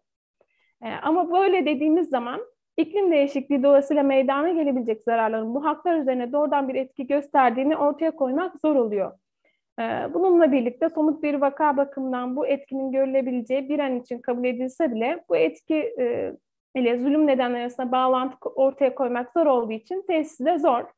E, 0.83 0.89
ama 1.03 1.33
böyle 1.33 1.67
dediğimiz 1.67 2.09
zaman 2.09 2.41
iklim 2.77 3.13
değişikliği 3.13 3.63
dolayısıyla 3.63 4.03
meydana 4.03 4.51
gelebilecek 4.51 5.03
zararların 5.03 5.55
bu 5.55 5.65
haklar 5.65 5.99
üzerine 5.99 6.33
doğrudan 6.33 6.69
bir 6.69 6.75
etki 6.75 7.07
gösterdiğini 7.07 7.77
ortaya 7.77 8.11
koymak 8.11 8.61
zor 8.61 8.77
oluyor. 8.77 9.13
E, 9.81 9.83
bununla 10.15 10.53
birlikte 10.53 10.89
somut 10.89 11.23
bir 11.23 11.35
vaka 11.35 11.77
bakımından 11.77 12.37
bu 12.37 12.47
etkinin 12.47 12.93
görülebileceği 12.93 13.69
bir 13.69 13.79
an 13.79 14.01
için 14.01 14.19
kabul 14.19 14.45
edilse 14.45 14.95
bile 14.95 15.25
bu 15.29 15.37
etki 15.37 15.95
ile 16.75 16.99
zulüm 16.99 17.27
nedenleri 17.27 17.63
arasında 17.63 17.93
bağlantı 17.93 18.37
ortaya 18.49 18.95
koymak 18.95 19.33
zor 19.33 19.47
olduğu 19.47 19.73
için 19.73 20.05
tesisi 20.09 20.45
de 20.45 20.59
zor. 20.59 20.96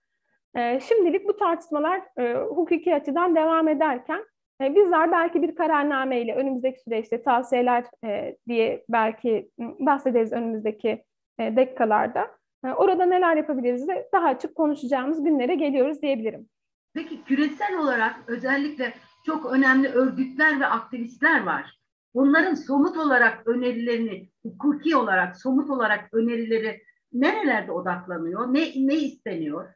E, 0.56 0.80
şimdilik 0.80 1.28
bu 1.28 1.36
tartışmalar 1.36 2.02
e, 2.18 2.34
hukuki 2.34 2.94
açıdan 2.94 3.36
devam 3.36 3.68
ederken 3.68 4.24
e, 4.62 4.74
bizler 4.74 5.12
belki 5.12 5.42
bir 5.42 5.54
kararname 5.54 6.20
ile 6.20 6.34
önümüzdeki 6.34 6.80
süreçte 6.80 7.22
tavsiyeler 7.22 7.84
e, 8.04 8.36
diye 8.48 8.84
belki 8.88 9.50
bahsederiz 9.58 10.32
önümüzdeki 10.32 11.04
dakikalarda. 11.40 12.38
Orada 12.76 13.04
neler 13.04 13.36
yapabiliriz 13.36 13.88
de 13.88 14.08
daha 14.12 14.28
açık 14.28 14.54
konuşacağımız 14.54 15.24
günlere 15.24 15.54
geliyoruz 15.54 16.02
diyebilirim. 16.02 16.48
Peki 16.94 17.24
küresel 17.24 17.78
olarak 17.78 18.16
özellikle 18.26 18.94
çok 19.26 19.52
önemli 19.52 19.88
örgütler 19.88 20.60
ve 20.60 20.66
aktivistler 20.66 21.46
var. 21.46 21.78
Bunların 22.14 22.54
somut 22.54 22.96
olarak 22.96 23.46
önerilerini, 23.46 24.28
hukuki 24.42 24.96
olarak, 24.96 25.36
somut 25.36 25.70
olarak 25.70 26.14
önerileri 26.14 26.82
nerelerde 27.12 27.72
odaklanıyor? 27.72 28.54
Ne, 28.54 28.60
ne 28.60 28.94
isteniyor? 28.94 29.74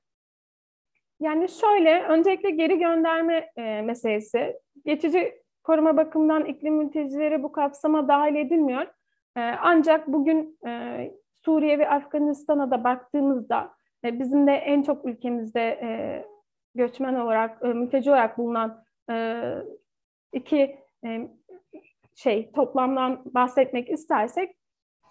Yani 1.22 1.48
şöyle, 1.48 2.02
öncelikle 2.02 2.50
geri 2.50 2.78
gönderme 2.78 3.50
e, 3.56 3.82
meselesi. 3.82 4.60
Geçici 4.84 5.42
koruma 5.64 5.96
bakımından 5.96 6.44
iklim 6.44 6.74
mültecileri 6.74 7.42
bu 7.42 7.52
kapsama 7.52 8.08
dahil 8.08 8.34
edilmiyor. 8.34 8.82
E, 9.36 9.40
ancak 9.40 10.08
bugün 10.08 10.58
e, 10.66 11.10
Suriye 11.32 11.78
ve 11.78 11.88
Afganistan'a 11.90 12.70
da 12.70 12.84
baktığımızda 12.84 13.74
e, 14.04 14.18
bizim 14.18 14.46
de 14.46 14.52
en 14.52 14.82
çok 14.82 15.04
ülkemizde 15.04 15.60
e, 15.60 15.88
göçmen 16.74 17.14
olarak, 17.14 17.64
e, 17.64 17.66
mülteci 17.66 18.10
olarak 18.10 18.38
bulunan 18.38 18.84
e, 19.10 19.44
iki 20.32 20.78
e, 21.04 21.28
şey 22.14 22.52
toplamdan 22.52 23.22
bahsetmek 23.24 23.90
istersek 23.90 24.56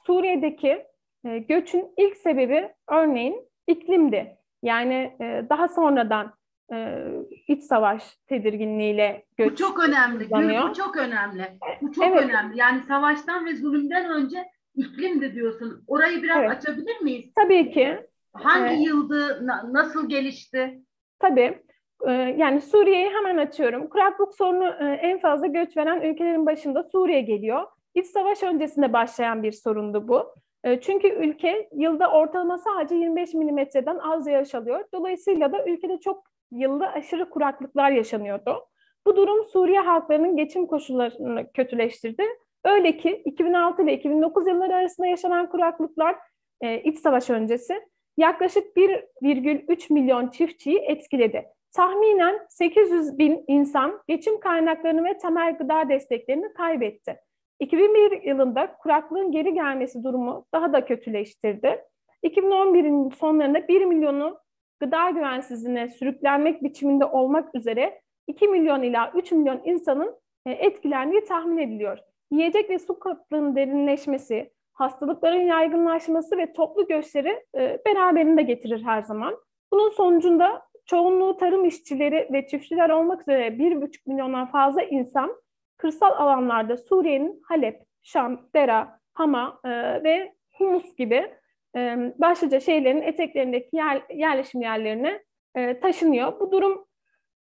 Suriye'deki 0.05 0.85
e, 1.25 1.37
göçün 1.37 1.93
ilk 1.97 2.17
sebebi 2.17 2.69
örneğin 2.89 3.49
iklimdi. 3.67 4.40
Yani 4.63 5.15
e, 5.21 5.45
daha 5.49 5.67
sonradan 5.67 6.33
e, 6.73 7.05
iç 7.47 7.63
savaş 7.63 8.17
tedirginliğiyle 8.27 9.25
göç 9.37 9.51
Bu 9.51 9.55
çok 9.55 9.79
önemli. 9.79 10.27
Gül, 10.27 10.69
bu 10.69 10.73
çok 10.73 10.97
önemli. 10.97 11.57
Bu 11.81 11.91
çok 11.91 12.07
evet. 12.07 12.23
önemli. 12.23 12.57
Yani 12.57 12.81
savaştan 12.83 13.45
ve 13.45 13.55
zulümden 13.55 14.09
önce 14.09 14.45
iklimdi 14.75 15.35
diyorsun. 15.35 15.83
Orayı 15.87 16.23
biraz 16.23 16.37
evet. 16.37 16.51
açabilir 16.51 17.01
miyiz? 17.01 17.31
Tabii 17.35 17.71
ki. 17.71 17.99
Hangi 18.33 18.73
ee, 18.73 18.77
yıldı, 18.77 19.47
na, 19.47 19.73
nasıl 19.73 20.09
gelişti? 20.09 20.81
Tabii. 21.19 21.63
Ee, 22.07 22.11
yani 22.11 22.61
Suriye'yi 22.61 23.09
hemen 23.09 23.37
açıyorum. 23.37 23.89
Kuraklık 23.89 24.35
sorunu 24.35 24.65
e, 24.65 24.85
en 24.85 25.19
fazla 25.19 25.47
göç 25.47 25.77
veren 25.77 26.01
ülkelerin 26.01 26.45
başında 26.45 26.83
Suriye 26.83 27.21
geliyor. 27.21 27.67
İç 27.95 28.05
savaş 28.05 28.43
öncesinde 28.43 28.93
başlayan 28.93 29.43
bir 29.43 29.51
sorundu 29.51 30.07
bu. 30.07 30.35
E, 30.63 30.81
çünkü 30.81 31.07
ülke 31.07 31.69
yılda 31.73 32.11
ortalama 32.11 32.57
sadece 32.57 32.95
25 32.95 33.33
milimetreden 33.33 33.97
az 33.97 34.27
yağış 34.27 34.55
alıyor. 34.55 34.85
Dolayısıyla 34.93 35.51
da 35.51 35.65
ülkede 35.65 35.99
çok 35.99 36.23
yılda 36.51 36.91
aşırı 36.91 37.29
kuraklıklar 37.29 37.91
yaşanıyordu. 37.91 38.65
Bu 39.07 39.15
durum 39.15 39.43
Suriye 39.43 39.79
halklarının 39.79 40.35
geçim 40.35 40.67
koşullarını 40.67 41.51
kötüleştirdi. 41.51 42.23
Öyle 42.65 42.97
ki 42.97 43.21
2006 43.25 43.83
ile 43.83 43.93
2009 43.93 44.47
yılları 44.47 44.75
arasında 44.75 45.07
yaşanan 45.07 45.49
kuraklıklar 45.49 46.15
e, 46.61 46.81
iç 46.81 46.99
savaş 46.99 47.29
öncesi 47.29 47.81
yaklaşık 48.17 48.77
1,3 48.77 49.93
milyon 49.93 50.27
çiftçiyi 50.27 50.79
etkiledi. 50.79 51.45
Tahminen 51.71 52.39
800 52.49 53.17
bin 53.17 53.43
insan 53.47 54.01
geçim 54.07 54.39
kaynaklarını 54.39 55.03
ve 55.03 55.17
temel 55.17 55.57
gıda 55.57 55.89
desteklerini 55.89 56.53
kaybetti. 56.53 57.19
2001 57.61 58.21
yılında 58.23 58.73
kuraklığın 58.73 59.31
geri 59.31 59.53
gelmesi 59.53 60.03
durumu 60.03 60.45
daha 60.53 60.73
da 60.73 60.85
kötüleştirdi. 60.85 61.81
2011'in 62.23 63.09
sonlarında 63.09 63.67
1 63.67 63.85
milyonu 63.85 64.39
gıda 64.79 65.09
güvensizliğine 65.09 65.89
sürüklenmek 65.89 66.63
biçiminde 66.63 67.05
olmak 67.05 67.55
üzere 67.55 68.01
2 68.27 68.47
milyon 68.47 68.81
ila 68.81 69.11
3 69.15 69.31
milyon 69.31 69.61
insanın 69.65 70.15
e, 70.45 70.51
etkilendiği 70.51 71.23
tahmin 71.23 71.57
ediliyor. 71.57 71.97
Yiyecek 72.31 72.69
ve 72.69 72.79
su 72.79 72.99
kıtlığının 72.99 73.55
derinleşmesi, 73.55 74.51
hastalıkların 74.73 75.41
yaygınlaşması 75.41 76.37
ve 76.37 76.53
toplu 76.53 76.87
göçleri 76.87 77.45
e, 77.57 77.79
beraberinde 77.85 78.41
getirir 78.41 78.83
her 78.83 79.01
zaman. 79.01 79.37
Bunun 79.73 79.89
sonucunda 79.89 80.61
çoğunluğu 80.85 81.37
tarım 81.37 81.65
işçileri 81.65 82.29
ve 82.33 82.47
çiftçiler 82.47 82.89
olmak 82.89 83.21
üzere 83.21 83.47
1,5 83.47 83.97
milyondan 84.05 84.45
fazla 84.45 84.81
insan 84.81 85.40
kırsal 85.81 86.11
alanlarda 86.11 86.77
Suriye'nin 86.77 87.41
Halep, 87.47 87.83
Şam, 88.03 88.41
Dera, 88.55 88.99
Hama 89.13 89.59
e, 89.63 89.69
ve 90.03 90.33
Humus 90.57 90.95
gibi 90.95 91.33
e, 91.75 92.13
başlıca 92.17 92.59
şehirlerin 92.59 93.01
eteklerindeki 93.01 93.75
yer, 93.75 94.01
yerleşim 94.13 94.61
yerlerine 94.61 95.23
e, 95.55 95.79
taşınıyor. 95.79 96.39
Bu 96.39 96.51
durum 96.51 96.85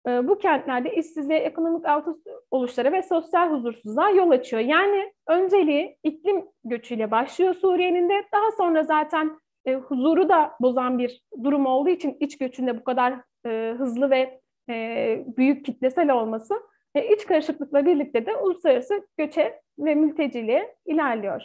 e, 0.09 0.29
bu 0.29 0.39
kentlerde 0.39 0.95
işsizliğe, 0.95 1.39
ekonomik 1.39 1.87
alt 1.87 2.09
oluşlara 2.51 2.93
ve 2.93 3.03
sosyal 3.03 3.51
huzursuzluğa 3.51 4.11
yol 4.11 4.31
açıyor. 4.31 4.63
Yani 4.63 5.13
önceliği 5.29 5.97
iklim 6.03 6.45
göçüyle 6.65 7.11
başlıyor 7.11 7.55
Suriye'nin 7.55 8.09
de 8.09 8.25
daha 8.33 8.53
sonra 8.53 8.85
zaten 8.85 9.39
e, 9.65 9.75
huzuru 9.75 10.29
da 10.29 10.53
bozan 10.61 10.99
bir 10.99 11.23
durum 11.45 11.67
olduğu 11.67 11.91
için 11.91 12.17
iç 12.21 12.39
göçünde 12.39 12.81
bu 12.81 12.85
kadar 12.85 13.15
e, 13.47 13.75
hızlı 13.79 14.11
ve 14.11 14.41
e, 14.71 15.25
büyük 15.37 15.65
kitlesel 15.65 16.11
olması 16.11 16.55
e, 16.95 17.15
iç 17.15 17.27
karışıklıkla 17.27 17.87
birlikte 17.87 18.27
de 18.27 18.37
uluslararası 18.37 19.07
göçe 19.19 19.61
ve 19.79 19.95
mülteciliğe 19.95 20.77
ilerliyor. 20.87 21.43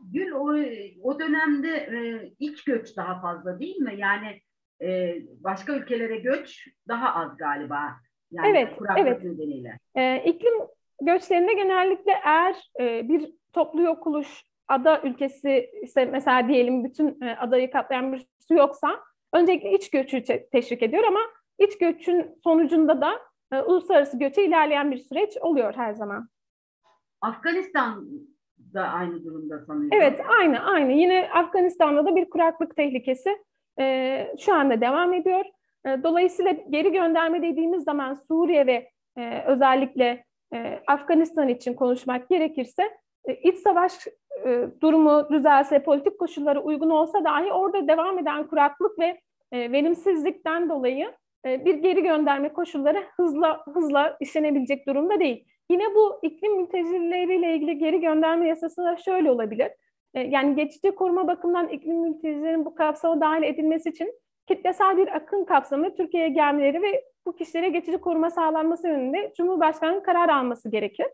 Gül 0.00 0.32
o, 0.32 0.56
o 1.02 1.18
dönemde 1.18 1.68
e, 1.68 2.30
iç 2.38 2.64
göç 2.64 2.96
daha 2.96 3.20
fazla 3.20 3.60
değil 3.60 3.76
mi? 3.76 3.94
Yani 3.96 4.40
e, 4.82 5.16
başka 5.44 5.72
ülkelere 5.72 6.16
göç 6.16 6.68
daha 6.88 7.14
az 7.14 7.36
galiba. 7.36 7.90
Yani 8.30 8.48
evet, 8.48 8.72
evet. 8.96 9.24
nedeniyle. 9.24 9.78
E, 9.94 10.22
iklim 10.24 10.54
göçlerinde 11.00 11.54
genellikle 11.54 12.12
eğer 12.24 12.56
e, 12.80 13.08
bir 13.08 13.32
toplu 13.52 13.82
yok 13.82 14.06
oluş 14.06 14.42
ada 14.68 15.02
ülkesi 15.02 15.70
ise 15.82 16.04
mesela 16.04 16.48
diyelim 16.48 16.84
bütün 16.84 17.20
e, 17.22 17.36
adayı 17.36 17.70
kaplayan 17.70 18.12
bir 18.12 18.26
su 18.48 18.54
yoksa 18.54 19.00
öncelikle 19.32 19.72
iç 19.72 19.90
göçü 19.90 20.22
teşvik 20.52 20.82
ediyor 20.82 21.04
ama 21.04 21.20
iç 21.58 21.78
göçün 21.78 22.36
sonucunda 22.44 23.00
da 23.00 23.20
e, 23.52 23.60
uluslararası 23.60 24.18
göçe 24.18 24.44
ilerleyen 24.44 24.90
bir 24.90 24.98
süreç 24.98 25.36
oluyor 25.40 25.74
her 25.76 25.92
zaman. 25.92 26.28
Afganistan 27.20 28.08
da 28.74 28.82
aynı 28.82 29.24
durumda 29.24 29.60
sanıyorum. 29.60 29.88
Evet, 29.92 30.20
aynı, 30.40 30.60
aynı. 30.60 30.92
Yine 30.92 31.30
Afganistan'da 31.34 32.06
da 32.06 32.16
bir 32.16 32.30
kuraklık 32.30 32.76
tehlikesi 32.76 33.38
e, 33.80 34.26
şu 34.38 34.54
anda 34.54 34.80
devam 34.80 35.12
ediyor. 35.12 35.44
E, 35.86 36.02
dolayısıyla 36.02 36.52
geri 36.52 36.92
gönderme 36.92 37.42
dediğimiz 37.42 37.84
zaman 37.84 38.14
Suriye 38.14 38.66
ve 38.66 38.90
e, 39.16 39.42
özellikle 39.46 40.24
e, 40.54 40.82
Afganistan 40.86 41.48
için 41.48 41.74
konuşmak 41.74 42.28
gerekirse 42.28 42.90
e, 43.24 43.34
iç 43.34 43.56
savaş 43.56 44.06
e, 44.46 44.68
durumu 44.80 45.28
düzelse, 45.30 45.82
politik 45.82 46.18
koşulları 46.18 46.60
uygun 46.60 46.90
olsa 46.90 47.24
dahi 47.24 47.52
orada 47.52 47.88
devam 47.88 48.18
eden 48.18 48.46
kuraklık 48.46 48.98
ve 48.98 49.20
e, 49.52 49.72
verimsizlikten 49.72 50.68
dolayı 50.68 51.12
bir 51.44 51.74
geri 51.74 52.02
gönderme 52.02 52.52
koşulları 52.52 53.04
hızla 53.16 53.64
hızla 53.74 54.16
işlenebilecek 54.20 54.86
durumda 54.86 55.20
değil. 55.20 55.44
Yine 55.70 55.94
bu 55.94 56.18
iklim 56.22 56.56
mültecileriyle 56.56 57.54
ilgili 57.54 57.78
geri 57.78 58.00
gönderme 58.00 58.48
yasası 58.48 58.84
da 58.84 58.96
şöyle 58.96 59.30
olabilir. 59.30 59.70
E, 60.14 60.20
yani 60.20 60.54
geçici 60.54 60.94
koruma 60.94 61.28
bakımından 61.28 61.68
iklim 61.68 61.96
mültecilerin 61.96 62.64
bu 62.64 62.74
kapsama 62.74 63.20
dahil 63.20 63.42
edilmesi 63.42 63.88
için 63.88 64.12
kitlesel 64.46 64.96
bir 64.96 65.16
akın 65.16 65.44
kapsamında 65.44 65.94
Türkiye'ye 65.94 66.28
gelmeleri 66.28 66.82
ve 66.82 67.04
bu 67.26 67.36
kişilere 67.36 67.68
geçici 67.68 67.98
koruma 67.98 68.30
sağlanması 68.30 68.88
yönünde 68.88 69.32
Cumhurbaşkanı'nın 69.36 70.00
karar 70.00 70.28
alması 70.28 70.70
gerekir. 70.70 71.06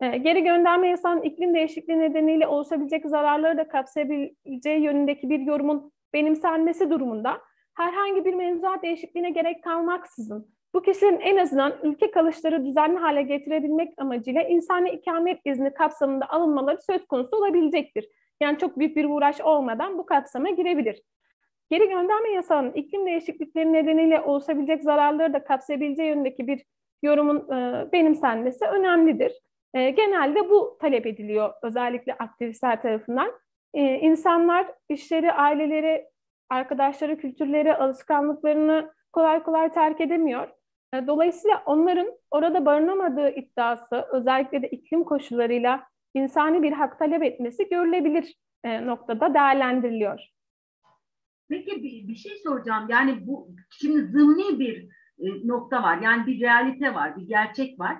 E, 0.00 0.16
geri 0.16 0.42
gönderme 0.42 0.88
yasağının 0.88 1.22
iklim 1.22 1.54
değişikliği 1.54 1.98
nedeniyle 1.98 2.46
oluşabilecek 2.46 3.06
zararları 3.06 3.58
da 3.58 3.68
kapsayabileceği 3.68 4.80
yönündeki 4.82 5.30
bir 5.30 5.40
yorumun 5.40 5.92
benimsenmesi 6.14 6.90
durumunda 6.90 7.40
herhangi 7.76 8.24
bir 8.24 8.34
mevzuat 8.34 8.82
değişikliğine 8.82 9.30
gerek 9.30 9.64
kalmaksızın 9.64 10.56
bu 10.76 10.82
kişilerin 10.82 11.20
en 11.20 11.36
azından 11.36 11.74
ülke 11.82 12.10
kalışları 12.10 12.64
düzenli 12.64 12.98
hale 12.98 13.22
getirebilmek 13.22 13.94
amacıyla 13.98 14.42
insani 14.42 14.90
ikamet 14.90 15.40
izni 15.44 15.74
kapsamında 15.74 16.30
alınmaları 16.30 16.78
söz 16.82 17.06
konusu 17.06 17.36
olabilecektir. 17.36 18.08
Yani 18.42 18.58
çok 18.58 18.78
büyük 18.78 18.96
bir 18.96 19.04
uğraş 19.04 19.40
olmadan 19.40 19.98
bu 19.98 20.06
kapsama 20.06 20.50
girebilir. 20.50 21.02
Geri 21.70 21.88
gönderme 21.88 22.30
yasağının 22.30 22.72
iklim 22.72 23.06
değişiklikleri 23.06 23.72
nedeniyle 23.72 24.20
oluşabilecek 24.20 24.82
zararları 24.82 25.32
da 25.32 25.44
kapsayabileceği 25.44 26.08
yönündeki 26.08 26.46
bir 26.46 26.64
yorumun 27.02 27.52
e, 27.52 27.88
benimsenmesi 27.92 28.64
önemlidir. 28.64 29.32
E, 29.74 29.90
genelde 29.90 30.50
bu 30.50 30.78
talep 30.80 31.06
ediliyor 31.06 31.52
özellikle 31.62 32.14
aktivistler 32.14 32.82
tarafından. 32.82 33.32
E, 33.74 33.82
insanlar 33.94 34.66
işleri, 34.88 35.32
aileleri, 35.32 36.06
arkadaşları, 36.50 37.18
kültürleri, 37.18 37.74
alışkanlıklarını 37.74 38.92
kolay 39.12 39.42
kolay 39.42 39.72
terk 39.72 40.00
edemiyor. 40.00 40.48
E, 40.94 41.06
dolayısıyla 41.06 41.62
onların 41.66 42.12
orada 42.30 42.66
barınamadığı 42.66 43.30
iddiası 43.30 44.06
özellikle 44.12 44.62
de 44.62 44.68
iklim 44.68 45.04
koşullarıyla 45.04 45.82
insani 46.14 46.62
bir 46.62 46.72
hak 46.72 46.98
talep 46.98 47.22
etmesi 47.22 47.68
görülebilir 47.68 48.34
e, 48.64 48.86
noktada 48.86 49.34
değerlendiriliyor. 49.34 50.20
Peki 51.48 51.82
bir, 51.82 52.08
bir 52.08 52.14
şey 52.14 52.32
soracağım. 52.44 52.86
Yani 52.88 53.26
bu 53.26 53.48
şimdi 53.70 54.06
zımni 54.06 54.58
bir 54.58 54.88
e, 55.18 55.48
nokta 55.48 55.82
var. 55.82 55.98
Yani 56.02 56.26
bir 56.26 56.40
realite 56.40 56.94
var, 56.94 57.16
bir 57.16 57.28
gerçek 57.28 57.80
var. 57.80 57.96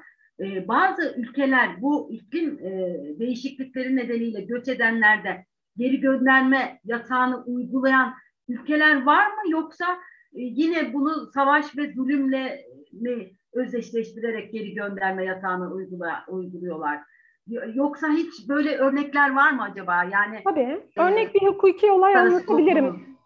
Bazı 0.69 1.15
ülkeler 1.17 1.83
bu 1.83 2.13
iklim 2.13 2.59
değişiklikleri 3.19 3.97
nedeniyle 3.97 4.41
göç 4.41 4.69
edenlerde 4.69 5.47
geri 5.77 6.01
gönderme 6.01 6.81
yatağını 6.85 7.45
uygulayan 7.45 8.15
ülkeler 8.49 9.07
var 9.07 9.27
mı 9.27 9.51
yoksa 9.51 9.85
e, 10.33 10.41
yine 10.41 10.95
bunu 10.95 11.27
savaş 11.35 11.77
ve 11.77 11.93
zulümle 11.93 12.65
mi 12.93 13.31
özdeşleştirerek 13.53 14.53
geri 14.53 14.75
gönderme 14.75 15.25
yatağını 15.25 15.73
uygula, 15.73 16.25
uyguluyorlar? 16.29 17.01
Yoksa 17.75 18.09
hiç 18.09 18.49
böyle 18.49 18.77
örnekler 18.77 19.35
var 19.35 19.51
mı 19.51 19.63
acaba? 19.63 20.05
Yani 20.05 20.41
Tabii. 20.45 20.61
E, 20.97 21.01
Örnek 21.01 21.35
bir 21.35 21.47
hukuki 21.47 21.91
olay 21.91 22.17
anlatabilirim 22.17 23.17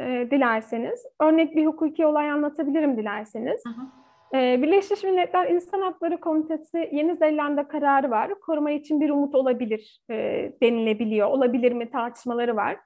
e, 0.00 0.28
dilerseniz. 0.30 1.06
Örnek 1.20 1.56
bir 1.56 1.66
hukuki 1.66 2.06
olay 2.06 2.30
anlatabilirim 2.30 2.96
dilerseniz. 2.96 3.62
Hı 3.66 3.70
hı. 3.70 4.38
E, 4.38 4.62
Birleşmiş 4.62 5.04
Milletler 5.04 5.50
İnsan 5.50 5.80
Hakları 5.80 6.20
Komitesi 6.20 6.88
Yeni 6.92 7.14
Zelanda 7.14 7.68
kararı 7.68 8.10
var. 8.10 8.40
Koruma 8.40 8.70
için 8.70 9.00
bir 9.00 9.10
umut 9.10 9.34
olabilir 9.34 10.00
e, 10.10 10.14
denilebiliyor. 10.62 11.28
Olabilir 11.28 11.72
mi 11.72 11.90
tartışmaları 11.90 12.56
var. 12.56 12.76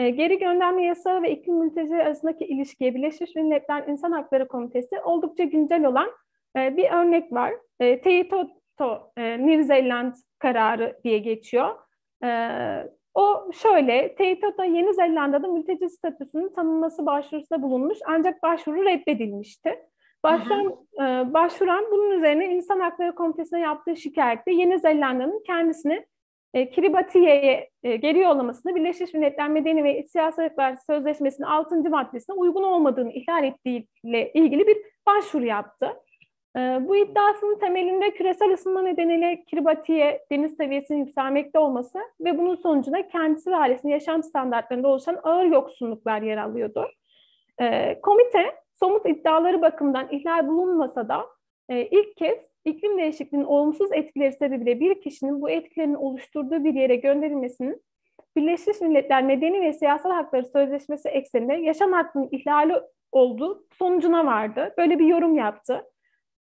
E, 0.00 0.10
geri 0.10 0.38
gönderme 0.38 0.84
yasağı 0.84 1.22
ve 1.22 1.30
iklim 1.30 1.54
mültecileri 1.54 2.02
arasındaki 2.02 2.44
ilişkiye 2.44 2.94
Birleşmiş 2.94 3.34
Milletler 3.34 3.86
İnsan 3.86 4.12
Hakları 4.12 4.48
Komitesi 4.48 5.00
oldukça 5.00 5.44
güncel 5.44 5.84
olan 5.84 6.10
e, 6.56 6.76
bir 6.76 6.90
örnek 6.90 7.32
var. 7.32 7.52
E, 7.80 8.00
Teitoto 8.00 9.12
e, 9.16 9.46
New 9.46 9.64
Zealand 9.64 10.14
kararı 10.38 11.00
diye 11.04 11.18
geçiyor. 11.18 11.76
O 13.14 13.50
şöyle, 13.52 14.14
Teitoto 14.14 14.64
Yeni 14.64 14.94
Zelanda'da 14.94 15.48
mülteci 15.48 15.88
statüsünün 15.88 16.48
tanınması 16.48 17.06
başvurusunda 17.06 17.62
bulunmuş 17.62 17.98
ancak 18.06 18.42
başvuru 18.42 18.84
reddedilmişti. 18.84 19.78
Başvuran, 20.24 20.76
başvuran 21.34 21.84
bunun 21.90 22.10
üzerine 22.10 22.54
İnsan 22.54 22.80
Hakları 22.80 23.14
Komitesi'ne 23.14 23.60
yaptığı 23.60 23.96
şikayette 23.96 24.52
Yeni 24.52 24.78
Zelanda'nın 24.78 25.42
kendisini 25.46 26.06
e, 26.54 26.70
Kiribati'ye 26.70 27.70
e, 27.82 27.96
geri 27.96 28.18
yollamasını 28.18 28.74
Birleşmiş 28.74 29.14
Milletler 29.14 29.48
Medeni 29.48 29.84
ve 29.84 30.02
Siyasi 30.02 30.50
Sözleşmesi'nin 30.86 31.46
6. 31.46 31.90
maddesine 31.90 32.36
uygun 32.36 32.62
olmadığını 32.62 33.12
ihlal 33.12 33.44
ettiğiyle 33.44 34.32
ilgili 34.32 34.66
bir 34.66 34.76
başvuru 35.06 35.46
yaptı. 35.46 35.96
E, 36.56 36.60
bu 36.60 36.96
iddiasının 36.96 37.58
temelinde 37.58 38.10
küresel 38.10 38.52
ısınma 38.52 38.82
nedeniyle 38.82 39.44
Kiribati'ye 39.44 40.26
deniz 40.32 40.56
seviyesinin 40.56 40.98
yükselmekte 40.98 41.58
olması 41.58 41.98
ve 42.20 42.38
bunun 42.38 42.54
sonucunda 42.54 43.08
kendisi 43.08 43.50
ve 43.50 43.56
ailesinin 43.56 43.92
yaşam 43.92 44.22
standartlarında 44.22 44.88
oluşan 44.88 45.18
ağır 45.22 45.44
yoksunluklar 45.44 46.22
yer 46.22 46.36
alıyordu. 46.36 46.88
E, 47.60 48.00
komite 48.00 48.54
somut 48.78 49.06
iddiaları 49.06 49.62
bakımından 49.62 50.08
ihlal 50.10 50.48
bulunmasa 50.48 51.08
da 51.08 51.26
e, 51.68 51.86
ilk 51.86 52.16
kez 52.16 52.49
iklim 52.64 52.98
değişikliğinin 52.98 53.46
olumsuz 53.46 53.92
etkileri 53.92 54.32
sebebiyle 54.32 54.80
bir 54.80 55.00
kişinin 55.00 55.42
bu 55.42 55.50
etkilerin 55.50 55.94
oluşturduğu 55.94 56.64
bir 56.64 56.74
yere 56.74 56.96
gönderilmesinin 56.96 57.82
Birleşmiş 58.36 58.80
Milletler 58.80 59.22
Medeni 59.22 59.60
ve 59.60 59.72
Siyasal 59.72 60.10
Hakları 60.10 60.46
Sözleşmesi 60.46 61.08
ekseninde 61.08 61.54
yaşam 61.54 61.92
hakkının 61.92 62.28
ihlali 62.32 62.74
olduğu 63.12 63.66
sonucuna 63.78 64.26
vardı. 64.26 64.74
Böyle 64.78 64.98
bir 64.98 65.06
yorum 65.06 65.34
yaptı. 65.34 65.84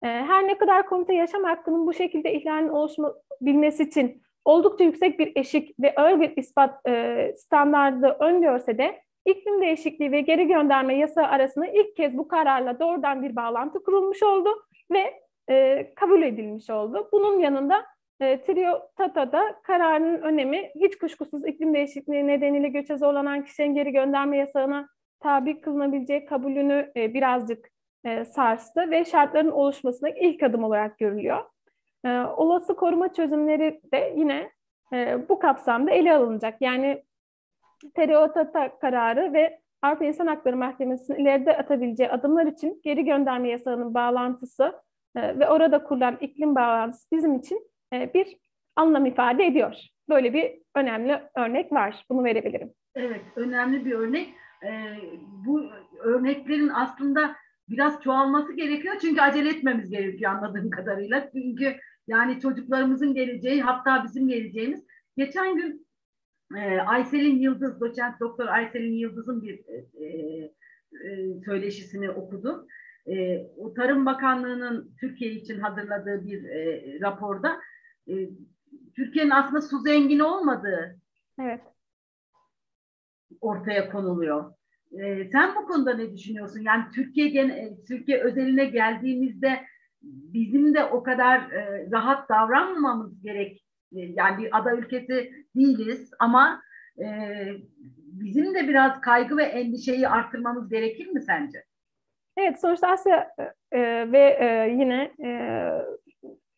Ee, 0.03 0.07
her 0.07 0.47
ne 0.47 0.57
kadar 0.57 0.85
komite 0.85 1.13
yaşam 1.13 1.43
hakkının 1.43 1.87
bu 1.87 1.93
şekilde 1.93 2.33
ihlalinin 2.33 2.69
oluşabilmesi 2.69 3.83
için 3.83 4.21
oldukça 4.45 4.83
yüksek 4.83 5.19
bir 5.19 5.31
eşik 5.35 5.79
ve 5.79 5.95
ağır 5.95 6.21
bir 6.21 6.37
ispat 6.37 6.87
e, 6.87 7.33
standardı 7.37 8.17
öngörse 8.19 8.77
de 8.77 9.01
iklim 9.25 9.61
değişikliği 9.61 10.11
ve 10.11 10.21
geri 10.21 10.47
gönderme 10.47 10.97
yasağı 10.97 11.27
arasında 11.27 11.65
ilk 11.67 11.95
kez 11.95 12.17
bu 12.17 12.27
kararla 12.27 12.79
doğrudan 12.79 13.23
bir 13.23 13.35
bağlantı 13.35 13.83
kurulmuş 13.83 14.23
oldu 14.23 14.49
ve 14.91 15.13
e, 15.49 15.87
kabul 15.95 16.21
edilmiş 16.21 16.69
oldu. 16.69 17.09
Bunun 17.11 17.39
yanında 17.39 17.85
e, 18.19 18.41
Trio 18.41 18.89
Tata'da 18.97 19.55
kararının 19.63 20.21
önemi 20.21 20.71
hiç 20.75 20.97
kuşkusuz 20.97 21.45
iklim 21.45 21.73
değişikliği 21.73 22.27
nedeniyle 22.27 22.67
göçe 22.67 22.97
zorlanan 22.97 23.43
kişilerin 23.43 23.73
geri 23.75 23.91
gönderme 23.91 24.37
yasağına 24.37 24.89
tabi 25.19 25.61
kılınabileceği 25.61 26.25
kabulünü 26.25 26.91
e, 26.95 27.13
birazcık 27.13 27.69
e, 28.05 28.25
sarstı 28.25 28.91
ve 28.91 29.05
şartların 29.05 29.51
oluşmasına 29.51 30.09
ilk 30.09 30.43
adım 30.43 30.63
olarak 30.63 30.97
görülüyor. 30.97 31.43
E, 32.05 32.09
olası 32.19 32.75
koruma 32.75 33.13
çözümleri 33.13 33.81
de 33.93 34.13
yine 34.15 34.51
e, 34.93 35.29
bu 35.29 35.39
kapsamda 35.39 35.91
ele 35.91 36.13
alınacak. 36.13 36.61
Yani 36.61 37.03
Trio 37.95 38.31
Tata 38.31 38.79
kararı 38.79 39.33
ve 39.33 39.59
Avrupa 39.81 40.05
İnsan 40.05 40.27
Hakları 40.27 40.57
Mahkemesi'nin 40.57 41.17
ileride 41.17 41.57
atabileceği 41.57 42.09
adımlar 42.09 42.45
için 42.45 42.81
geri 42.83 43.05
gönderme 43.05 43.49
yasağının 43.49 43.93
bağlantısı 43.93 44.73
ve 45.15 45.49
orada 45.49 45.83
kurulan 45.83 46.17
iklim 46.21 46.55
bağlantısı 46.55 47.07
bizim 47.11 47.35
için 47.35 47.71
e, 47.93 48.13
bir 48.13 48.37
anlam 48.75 49.05
ifade 49.05 49.45
ediyor. 49.45 49.75
Böyle 50.09 50.33
bir 50.33 50.51
önemli 50.75 51.21
örnek 51.35 51.71
var. 51.71 52.05
Bunu 52.09 52.23
verebilirim. 52.23 52.73
Evet, 52.95 53.21
önemli 53.35 53.85
bir 53.85 53.91
örnek. 53.91 54.33
Ee, 54.63 54.97
bu 55.45 55.63
örneklerin 55.99 56.69
aslında 56.69 57.35
biraz 57.69 58.01
çoğalması 58.01 58.53
gerekiyor 58.53 58.95
çünkü 59.01 59.21
acele 59.21 59.49
etmemiz 59.49 59.89
gerekiyor 59.89 60.31
anladığım 60.31 60.69
kadarıyla. 60.69 61.29
Çünkü 61.31 61.75
yani 62.07 62.39
çocuklarımızın 62.39 63.13
geleceği 63.13 63.61
hatta 63.61 64.03
bizim 64.03 64.27
geleceğimiz. 64.27 64.85
Geçen 65.17 65.55
gün 65.55 65.87
e, 66.55 66.79
Aysel'in 66.79 67.39
Yıldız, 67.39 67.81
doçent 67.81 68.19
doktor 68.19 68.47
Aysel'in 68.47 68.93
Yıldız'ın 68.93 69.41
bir 69.41 69.59
e, 69.67 70.05
e, 71.07 71.41
söyleşisini 71.45 72.09
okudum 72.09 72.67
e, 73.07 73.47
Tarım 73.75 74.05
Bakanlığı'nın 74.05 74.95
Türkiye 74.99 75.31
için 75.31 75.59
hazırladığı 75.59 76.25
bir 76.25 76.43
e, 76.43 76.99
raporda 77.01 77.61
e, 78.07 78.13
Türkiye'nin 78.95 79.29
aslında 79.29 79.61
su 79.61 79.79
zengini 79.79 80.23
olmadığı 80.23 80.99
evet. 81.39 81.61
ortaya 83.41 83.91
konuluyor. 83.91 84.53
E, 84.91 85.29
sen 85.31 85.55
bu 85.55 85.67
konuda 85.67 85.93
ne 85.93 86.13
düşünüyorsun? 86.13 86.59
Yani 86.59 86.83
Türkiye 86.95 87.27
gene, 87.27 87.77
Türkiye 87.87 88.23
özeline 88.23 88.65
geldiğimizde 88.65 89.63
bizim 90.01 90.73
de 90.73 90.83
o 90.83 91.03
kadar 91.03 91.51
e, 91.51 91.87
rahat 91.91 92.29
davranmamamız 92.29 93.21
gerek. 93.21 93.65
E, 93.95 93.99
yani 93.99 94.43
bir 94.43 94.57
ada 94.57 94.75
ülkesi 94.75 95.31
değiliz 95.55 96.11
ama 96.19 96.61
e, 96.99 97.05
bizim 97.95 98.55
de 98.55 98.67
biraz 98.67 99.01
kaygı 99.01 99.37
ve 99.37 99.43
endişeyi 99.43 100.09
arttırmamız 100.09 100.69
gerekir 100.69 101.07
mi 101.07 101.21
sence? 101.21 101.63
Evet, 102.37 102.61
sonuçta 102.61 102.87
Asya 102.87 103.31
e, 103.71 104.11
ve 104.11 104.37
e, 104.39 104.69
yine 104.79 105.11
e, 105.23 105.31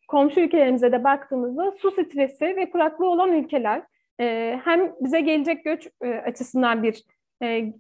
komşu 0.08 0.40
ülkelerimize 0.40 0.92
de 0.92 1.04
baktığımızda 1.04 1.72
su 1.72 1.92
stresi 1.92 2.46
ve 2.46 2.70
kuraklığı 2.70 3.10
olan 3.10 3.32
ülkeler 3.32 3.82
e, 4.20 4.60
hem 4.64 4.94
bize 5.02 5.22
gelecek 5.22 5.66
göç 5.66 5.88
e, 6.04 6.10
açısından 6.10 6.84
bir 6.84 7.04
e, 7.44 7.74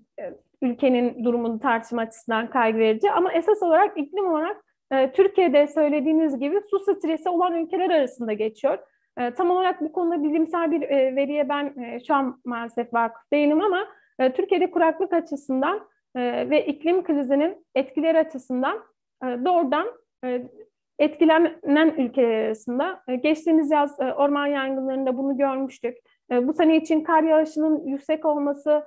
ülkenin 0.61 1.23
durumunu 1.23 1.59
tartışma 1.59 2.01
açısından 2.01 2.49
kaygı 2.49 2.79
verici. 2.79 3.11
Ama 3.11 3.33
esas 3.33 3.63
olarak 3.63 3.97
iklim 3.97 4.25
olarak 4.25 4.65
e, 4.91 5.11
Türkiye'de 5.11 5.67
söylediğiniz 5.67 6.39
gibi 6.39 6.61
su 6.69 6.79
stresi 6.79 7.29
olan 7.29 7.53
ülkeler 7.53 7.89
arasında 7.89 8.33
geçiyor. 8.33 8.77
E, 9.17 9.31
tam 9.31 9.49
olarak 9.49 9.81
bu 9.81 9.91
konuda 9.91 10.23
bilimsel 10.23 10.71
bir 10.71 10.81
e, 10.81 11.15
veriye 11.15 11.49
ben 11.49 11.73
e, 11.83 11.99
şu 12.07 12.13
an 12.13 12.41
maalesef 12.45 12.93
vakıf 12.93 13.31
değilim 13.33 13.61
ama 13.61 13.87
e, 14.19 14.33
Türkiye'de 14.33 14.71
kuraklık 14.71 15.13
açısından 15.13 15.87
e, 16.15 16.49
ve 16.49 16.65
iklim 16.65 17.03
krizinin 17.03 17.65
etkileri 17.75 18.19
açısından 18.19 18.83
e, 19.23 19.25
doğrudan 19.25 19.87
e, 20.25 20.49
etkilenen 20.99 21.93
ülkeler 21.97 22.45
arasında. 22.45 23.03
E, 23.07 23.15
geçtiğimiz 23.15 23.71
yaz 23.71 23.99
orman 23.99 24.47
yangınlarında 24.47 25.17
bunu 25.17 25.37
görmüştük. 25.37 25.97
Bu 26.31 26.53
sene 26.53 26.77
için 26.77 27.03
kar 27.03 27.23
yağışının 27.23 27.87
yüksek 27.87 28.25
olması 28.25 28.83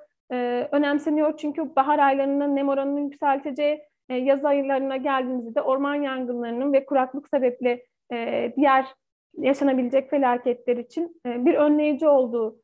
önemseniyor 0.72 1.37
çünkü 1.37 1.76
bahar 1.76 1.98
aylarının 1.98 2.56
nem 2.56 2.68
oranını 2.68 3.00
yükselteceği 3.00 3.82
yaz 4.08 4.44
aylarına 4.44 4.96
geldiğimizde 4.96 5.54
de 5.54 5.62
orman 5.62 5.94
yangınlarının 5.94 6.72
ve 6.72 6.87
kuraklık 6.87 7.28
sebepli 7.28 7.85
e, 8.12 8.52
diğer 8.56 8.87
yaşanabilecek 9.38 10.11
felaketler 10.11 10.76
için 10.76 11.20
bir 11.26 11.54
önleyici 11.54 12.08
olduğu 12.08 12.56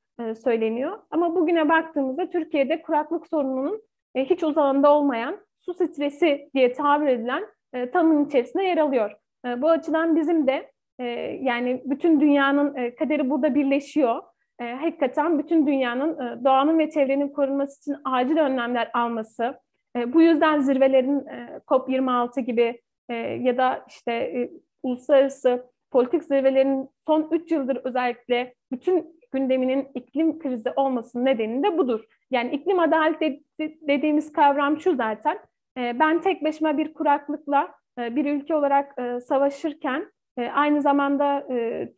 söyleniyor. 0.45 0.99
Ama 1.11 1.37
bugüne 1.37 1.69
baktığımızda 1.69 2.31
Türkiye'de 2.31 2.83
kuraklık 2.83 3.27
sorununun 3.27 3.83
e, 4.19 4.25
hiç 4.25 4.43
uzağında 4.43 4.93
olmayan 4.93 5.39
su 5.57 5.75
stresi 5.75 6.51
diye 6.55 6.73
tabir 6.73 7.07
edilen 7.07 7.45
e, 7.73 7.91
tanımın 7.91 8.25
içerisinde 8.25 8.65
yer 8.65 8.79
alıyor. 8.79 9.11
E, 9.47 9.63
bu 9.63 9.71
açıdan 9.71 10.17
bizim 10.17 10.47
de 10.47 10.71
e, 10.99 11.05
yani 11.43 11.83
bütün 11.85 12.21
dünyanın 12.21 12.77
e, 12.77 12.95
kaderi 12.95 13.31
burada 13.31 13.55
birleşiyor. 13.55 14.23
E, 14.61 14.65
hakikaten 14.65 15.39
bütün 15.39 15.67
dünyanın 15.67 16.13
e, 16.15 16.45
doğanın 16.45 16.79
ve 16.79 16.91
çevrenin 16.91 17.29
korunması 17.29 17.81
için 17.81 17.97
acil 18.05 18.37
önlemler 18.37 18.91
alması, 18.95 19.61
e, 19.97 20.13
bu 20.13 20.23
yüzden 20.23 20.61
zirvelerin 20.61 21.27
e, 21.27 21.61
COP26 21.67 22.41
gibi 22.41 22.81
e, 23.09 23.15
ya 23.17 23.57
da 23.57 23.85
işte 23.89 24.13
e, 24.13 24.51
uluslararası 24.83 25.67
politik 25.91 26.25
zirvelerin 26.25 26.89
son 27.07 27.29
3 27.31 27.51
yıldır 27.53 27.77
özellikle 27.85 28.55
bütün 28.73 29.21
gündeminin 29.33 29.89
iklim 29.95 30.39
krizi 30.39 30.71
olmasının 30.77 31.25
nedeni 31.25 31.63
de 31.63 31.79
budur. 31.79 32.05
Yani 32.31 32.51
iklim 32.55 32.79
adaleti 32.79 33.43
dediğimiz 33.61 34.33
kavram 34.33 34.81
şu 34.81 34.97
zaten. 34.97 35.39
E, 35.79 35.99
ben 35.99 36.21
tek 36.21 36.45
başıma 36.45 36.79
bir 36.79 36.95
kuraklıkla 36.95 37.75
e, 37.99 38.17
bir 38.17 38.25
ülke 38.25 38.55
olarak 38.55 38.95
e, 38.99 39.21
savaşırken 39.21 40.13
e, 40.39 40.49
aynı 40.49 40.83
zamanda 40.83 41.47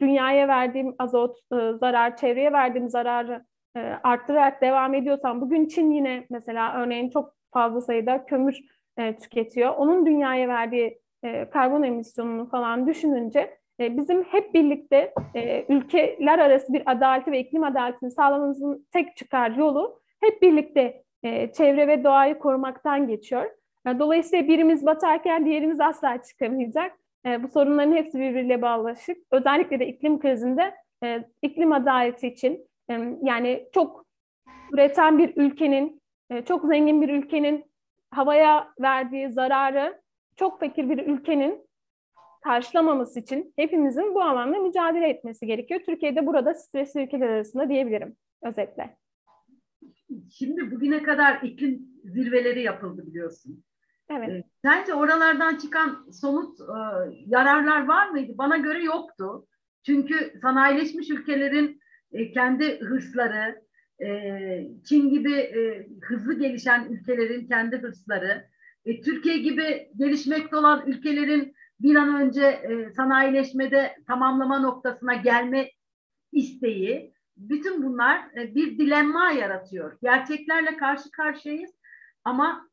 dünyaya 0.00 0.48
verdiğim 0.48 0.94
azot 0.98 1.38
zarar, 1.74 2.16
çevreye 2.16 2.52
verdiğim 2.52 2.90
zararı 2.90 3.44
arttırarak 4.02 4.62
devam 4.62 4.94
ediyorsam 4.94 5.40
bugün 5.40 5.68
Çin 5.68 5.90
yine 5.90 6.26
mesela 6.30 6.74
örneğin 6.74 7.10
çok 7.10 7.34
fazla 7.52 7.80
sayıda 7.80 8.24
kömür 8.24 8.60
tüketiyor. 9.22 9.74
Onun 9.76 10.06
dünyaya 10.06 10.48
verdiği 10.48 11.00
karbon 11.52 11.82
emisyonunu 11.82 12.50
falan 12.50 12.86
düşününce 12.86 13.58
bizim 13.80 14.24
hep 14.24 14.54
birlikte 14.54 15.14
ülkeler 15.68 16.38
arası 16.38 16.72
bir 16.72 16.82
adaleti 16.86 17.32
ve 17.32 17.40
iklim 17.40 17.64
adaletini 17.64 18.10
sağlamamızın 18.10 18.86
tek 18.92 19.16
çıkar 19.16 19.50
yolu 19.50 19.99
hep 20.20 20.42
birlikte 20.42 21.02
e, 21.22 21.52
çevre 21.52 21.88
ve 21.88 22.04
doğayı 22.04 22.38
korumaktan 22.38 23.06
geçiyor. 23.06 23.50
E, 23.86 23.98
dolayısıyla 23.98 24.48
birimiz 24.48 24.86
batarken 24.86 25.44
diğerimiz 25.44 25.80
asla 25.80 26.22
çıkamayacak. 26.22 26.92
E, 27.26 27.42
bu 27.42 27.48
sorunların 27.48 27.92
hepsi 27.92 28.18
birbiriyle 28.18 28.62
bağlaşık. 28.62 29.16
Özellikle 29.30 29.80
de 29.80 29.86
iklim 29.86 30.20
krizinde 30.20 30.74
e, 31.04 31.24
iklim 31.42 31.72
adaleti 31.72 32.28
için 32.28 32.66
e, 32.90 33.16
yani 33.22 33.68
çok 33.72 34.04
üreten 34.72 35.18
bir 35.18 35.32
ülkenin 35.36 36.00
ee, 36.30 36.44
çok 36.44 36.66
zengin 36.66 37.02
bir 37.02 37.08
ülkenin 37.08 37.64
havaya 38.10 38.74
verdiği 38.80 39.32
zararı 39.32 40.02
çok 40.36 40.60
fakir 40.60 40.90
bir 40.90 40.98
ülkenin 41.06 41.68
karşılamaması 42.44 43.20
için 43.20 43.52
hepimizin 43.56 44.14
bu 44.14 44.22
alanda 44.22 44.58
mücadele 44.58 45.08
etmesi 45.08 45.46
gerekiyor. 45.46 45.80
Türkiye'de 45.86 46.26
burada 46.26 46.54
stresli 46.54 47.02
ülkeler 47.02 47.28
arasında 47.28 47.68
diyebilirim 47.68 48.16
özetle. 48.42 48.96
Şimdi 50.32 50.70
bugüne 50.70 51.02
kadar 51.02 51.42
iklim 51.42 51.88
zirveleri 52.04 52.62
yapıldı 52.62 53.06
biliyorsun. 53.06 53.64
Evet. 54.10 54.28
Ee, 54.28 54.44
sence 54.64 54.94
oralardan 54.94 55.56
çıkan 55.56 56.10
somut 56.12 56.60
e, 56.60 56.64
yararlar 57.26 57.86
var 57.86 58.08
mıydı? 58.08 58.32
Bana 58.38 58.56
göre 58.56 58.84
yoktu. 58.84 59.46
Çünkü 59.86 60.32
sanayileşmiş 60.42 61.10
ülkelerin 61.10 61.80
e, 62.12 62.32
kendi 62.32 62.80
hırsları, 62.80 63.62
e, 64.02 64.08
Çin 64.84 65.10
gibi 65.10 65.32
e, 65.32 65.88
hızlı 66.02 66.38
gelişen 66.38 66.88
ülkelerin 66.90 67.46
kendi 67.46 67.76
hırsları, 67.76 68.46
e, 68.84 69.00
Türkiye 69.00 69.38
gibi 69.38 69.90
gelişmekte 69.96 70.56
olan 70.56 70.86
ülkelerin 70.86 71.54
bir 71.80 71.96
an 71.96 72.20
önce 72.22 72.44
e, 72.44 72.90
sanayileşmede 72.90 73.96
tamamlama 74.06 74.58
noktasına 74.58 75.14
gelme 75.14 75.70
isteği, 76.32 77.12
bütün 77.48 77.82
bunlar 77.82 78.36
e, 78.36 78.54
bir 78.54 78.78
dilemma 78.78 79.30
yaratıyor. 79.30 79.98
Gerçeklerle 80.02 80.76
karşı 80.76 81.10
karşıyayız 81.10 81.70
ama 82.24 82.70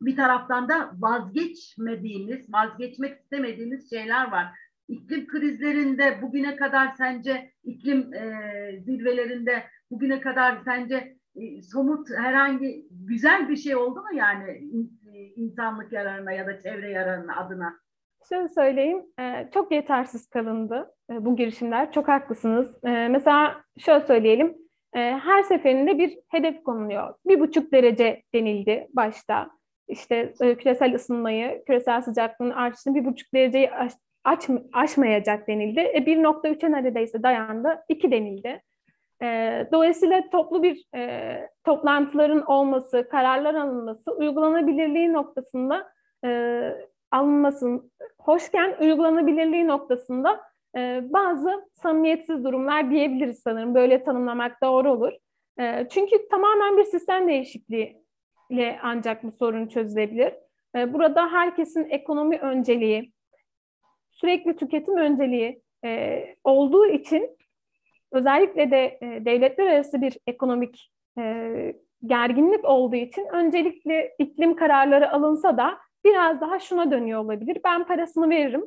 bir 0.00 0.16
taraftan 0.16 0.68
da 0.68 0.92
vazgeçmediğimiz, 0.98 2.52
vazgeçmek 2.52 3.20
istemediğimiz 3.20 3.90
şeyler 3.90 4.30
var. 4.30 4.46
İklim 4.88 5.26
krizlerinde 5.26 6.18
bugüne 6.22 6.56
kadar 6.56 6.94
sence 6.98 7.52
iklim 7.64 8.14
e, 8.14 8.80
zirvelerinde 8.84 9.64
bugüne 9.90 10.20
kadar 10.20 10.58
sence 10.64 11.16
e, 11.36 11.62
somut 11.62 12.10
herhangi 12.10 12.86
güzel 12.90 13.48
bir 13.48 13.56
şey 13.56 13.76
oldu 13.76 14.00
mu 14.00 14.14
yani 14.14 14.50
e, 15.14 15.18
insanlık 15.18 15.92
yararına 15.92 16.32
ya 16.32 16.46
da 16.46 16.60
çevre 16.60 16.90
yararına 16.90 17.36
adına? 17.36 17.85
Şöyle 18.28 18.48
söyleyeyim, 18.48 19.02
e, 19.20 19.48
çok 19.54 19.72
yetersiz 19.72 20.26
kalındı 20.26 20.94
bu 21.10 21.36
girişimler. 21.36 21.92
Çok 21.92 22.08
haklısınız. 22.08 22.76
Mesela 22.82 23.62
şöyle 23.78 24.06
söyleyelim, 24.06 24.56
her 24.92 25.42
seferinde 25.42 25.98
bir 25.98 26.18
hedef 26.28 26.62
konuluyor. 26.62 27.14
Bir 27.26 27.40
buçuk 27.40 27.72
derece 27.72 28.22
denildi 28.34 28.88
başta. 28.92 29.50
İşte 29.88 30.32
küresel 30.38 30.94
ısınmayı, 30.94 31.64
küresel 31.66 32.02
sıcaklığın 32.02 32.50
artışını 32.50 32.94
bir 32.94 33.04
buçuk 33.04 33.34
dereceyi 33.34 33.70
aş, 33.70 33.92
aç, 34.24 34.48
aşmayacak 34.72 35.48
denildi. 35.48 35.80
E, 35.80 36.06
1.3'e 36.06 36.72
neredeyse 36.72 37.22
dayandı. 37.22 37.84
2 37.88 38.10
denildi. 38.10 38.62
E, 39.22 39.26
dolayısıyla 39.72 40.30
toplu 40.30 40.62
bir 40.62 40.84
e, 40.96 41.48
toplantıların 41.64 42.42
olması, 42.42 43.08
kararlar 43.10 43.54
alınması, 43.54 44.12
uygulanabilirliği 44.12 45.12
noktasında 45.12 45.88
e, 46.24 46.60
alınmasın 47.10 47.92
hoşken 48.18 48.76
uygulanabilirliği 48.80 49.66
noktasında 49.66 50.40
e, 50.76 51.02
bazı 51.12 51.68
samimiyetsiz 51.74 52.44
durumlar 52.44 52.90
diyebiliriz 52.90 53.38
sanırım. 53.38 53.74
Böyle 53.74 54.04
tanımlamak 54.04 54.62
doğru 54.62 54.92
olur. 54.92 55.12
E, 55.60 55.86
çünkü 55.90 56.28
tamamen 56.28 56.76
bir 56.78 56.84
sistem 56.84 57.28
değişikliği 57.28 58.02
ile 58.50 58.78
ancak 58.82 59.24
bu 59.24 59.32
sorun 59.32 59.66
çözülebilir. 59.66 60.34
E, 60.76 60.92
burada 60.92 61.32
herkesin 61.32 61.86
ekonomi 61.90 62.38
önceliği, 62.38 63.12
sürekli 64.10 64.56
tüketim 64.56 64.96
önceliği 64.96 65.62
e, 65.84 66.24
olduğu 66.44 66.86
için 66.86 67.36
özellikle 68.12 68.70
de 68.70 68.98
e, 69.00 69.24
devletler 69.24 69.66
arası 69.66 70.00
bir 70.00 70.18
ekonomik 70.26 70.92
e, 71.18 71.74
gerginlik 72.06 72.64
olduğu 72.64 72.96
için 72.96 73.26
öncelikle 73.32 74.14
iklim 74.18 74.56
kararları 74.56 75.12
alınsa 75.12 75.56
da 75.56 75.78
biraz 76.06 76.40
daha 76.40 76.58
şuna 76.58 76.90
dönüyor 76.90 77.20
olabilir. 77.20 77.58
Ben 77.64 77.86
parasını 77.86 78.30
veririm, 78.30 78.64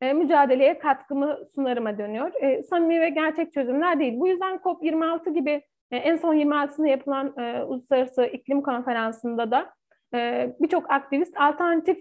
e, 0.00 0.12
mücadeleye 0.12 0.78
katkımı 0.78 1.38
sunarıma 1.54 1.98
dönüyor. 1.98 2.32
E, 2.42 2.62
samimi 2.62 3.00
ve 3.00 3.08
gerçek 3.08 3.52
çözümler 3.52 4.00
değil. 4.00 4.20
Bu 4.20 4.28
yüzden 4.28 4.56
COP26 4.56 5.34
gibi 5.34 5.62
e, 5.90 5.96
en 5.96 6.16
son 6.16 6.34
26'sında 6.34 6.88
yapılan 6.88 7.34
e, 7.38 7.62
Uluslararası 7.62 8.24
iklim 8.24 8.62
Konferansı'nda 8.62 9.50
da 9.50 9.74
e, 10.14 10.50
birçok 10.60 10.90
aktivist 10.90 11.40
alternatif 11.40 11.98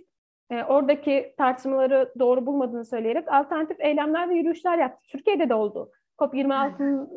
e, 0.51 0.63
oradaki 0.63 1.33
tartışmaları 1.37 2.13
doğru 2.19 2.45
bulmadığını 2.45 2.85
söyleyerek 2.85 3.27
alternatif 3.27 3.79
eylemler 3.79 4.29
ve 4.29 4.35
yürüyüşler 4.35 4.77
yaptı. 4.77 5.05
Türkiye'de 5.11 5.49
de 5.49 5.53
oldu. 5.53 5.91
COP26'ın 6.19 7.09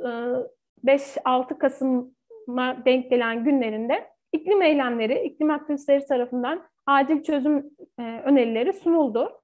5-6 0.84 1.54
e, 1.54 1.58
Kasım'a 1.58 2.84
denk 2.84 3.10
gelen 3.10 3.44
günlerinde 3.44 4.06
iklim 4.32 4.62
eylemleri, 4.62 5.22
iklim 5.22 5.50
aktivistleri 5.50 6.06
tarafından 6.06 6.62
acil 6.86 7.22
çözüm 7.22 7.70
e, 7.98 8.02
önerileri 8.02 8.72
sunuldu. 8.72 9.40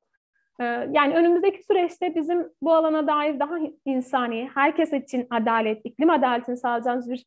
E, 0.60 0.64
yani 0.64 1.14
önümüzdeki 1.14 1.62
süreçte 1.62 2.14
bizim 2.14 2.48
bu 2.62 2.74
alana 2.74 3.06
dair 3.06 3.40
daha 3.40 3.58
insani, 3.84 4.50
herkes 4.54 4.92
için 4.92 5.26
adalet, 5.30 5.80
iklim 5.84 6.10
adaletini 6.10 6.56
sağlayacağımız 6.56 7.10
bir 7.10 7.26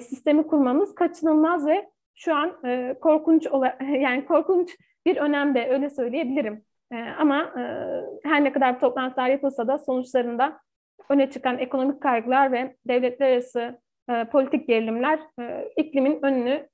sistemi 0.00 0.46
kurmamız 0.46 0.94
kaçınılmaz 0.94 1.66
ve 1.66 1.90
şu 2.14 2.34
an 2.34 2.56
korkunç 3.00 3.46
yani 4.00 4.26
korkunç 4.26 4.76
bir 5.06 5.16
önemde 5.16 5.68
öyle 5.70 5.90
söyleyebilirim. 5.90 6.64
Ama 7.18 7.54
her 8.24 8.44
ne 8.44 8.52
kadar 8.52 8.80
toplantılar 8.80 9.28
yapılsa 9.28 9.68
da 9.68 9.78
sonuçlarında 9.78 10.60
öne 11.08 11.30
çıkan 11.30 11.58
ekonomik 11.58 12.00
kaygılar 12.00 12.52
ve 12.52 12.76
devletler 12.88 13.32
arası 13.32 13.78
e, 14.10 14.24
politik 14.24 14.68
gerilimler 14.68 15.20
e, 15.40 15.68
iklimin 15.76 16.18
önünü 16.22 16.68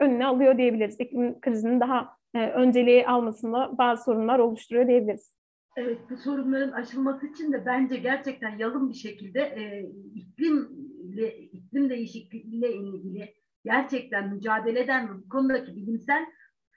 önüne 0.00 0.26
alıyor 0.26 0.58
diyebiliriz. 0.58 1.00
İklim 1.00 1.40
krizinin 1.40 1.80
daha 1.80 2.00
e, 2.00 2.06
önceliği 2.34 3.06
almasında 3.06 3.78
bazı 3.78 4.04
sorunlar 4.04 4.38
oluşturuyor 4.38 4.86
diyebiliriz. 4.86 5.40
Evet, 5.76 5.98
bu 6.10 6.16
sorunların 6.16 6.72
aşılması 6.72 7.26
için 7.26 7.52
de 7.52 7.66
bence 7.66 7.96
gerçekten 7.96 8.58
yalın 8.58 8.88
bir 8.88 8.94
şekilde 8.94 9.40
e, 9.40 9.86
iklimle, 10.14 11.36
iklim 11.36 11.90
değişikliğiyle 11.90 12.72
ilgili 12.72 13.34
gerçekten 13.64 14.34
mücadele 14.34 14.80
eden 14.80 15.08
bu 15.08 15.28
konudaki 15.28 15.76
bilimsel 15.76 16.26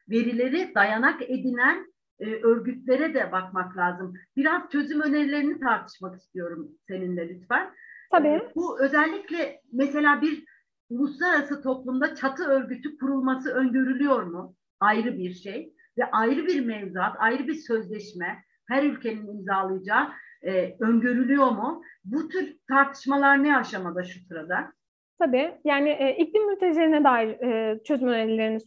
verileri 0.10 0.76
dayanak 0.76 1.22
edinen 1.22 1.94
e, 2.20 2.26
örgütlere 2.26 3.14
de 3.14 3.32
bakmak 3.32 3.78
lazım. 3.78 4.14
Biraz 4.36 4.70
çözüm 4.70 5.02
önerilerini 5.02 5.60
tartışmak 5.60 6.22
istiyorum 6.22 6.72
seninle 6.88 7.30
lütfen. 7.30 7.74
Tabii. 8.12 8.28
E, 8.28 8.52
bu 8.56 8.82
özellikle 8.82 9.62
mesela 9.72 10.22
bir 10.22 10.46
uluslararası 10.90 11.62
toplumda 11.62 12.16
çatı 12.16 12.44
örgütü 12.44 12.98
kurulması 12.98 13.50
öngörülüyor 13.54 14.24
mu? 14.24 14.56
Ayrı 14.84 15.18
bir 15.18 15.34
şey 15.34 15.74
ve 15.98 16.12
ayrı 16.12 16.46
bir 16.48 16.66
mevzuat, 16.66 17.16
ayrı 17.20 17.48
bir 17.48 17.54
sözleşme 17.54 18.44
her 18.68 18.84
ülkenin 18.84 19.28
imzalayacağı 19.28 20.08
e, 20.42 20.76
öngörülüyor 20.80 21.52
mu? 21.52 21.82
Bu 22.04 22.28
tür 22.30 22.58
tartışmalar 22.68 23.44
ne 23.44 23.58
aşamada 23.58 24.04
şu 24.04 24.20
sırada? 24.20 24.74
Tabii. 25.20 25.54
Yani 25.66 25.90
e, 25.90 26.16
iklim 26.18 26.48
mültecilerine 26.48 27.04
dair 27.04 27.30
e, 27.30 27.84
çözüm 27.84 28.08
önerilerini 28.08 28.60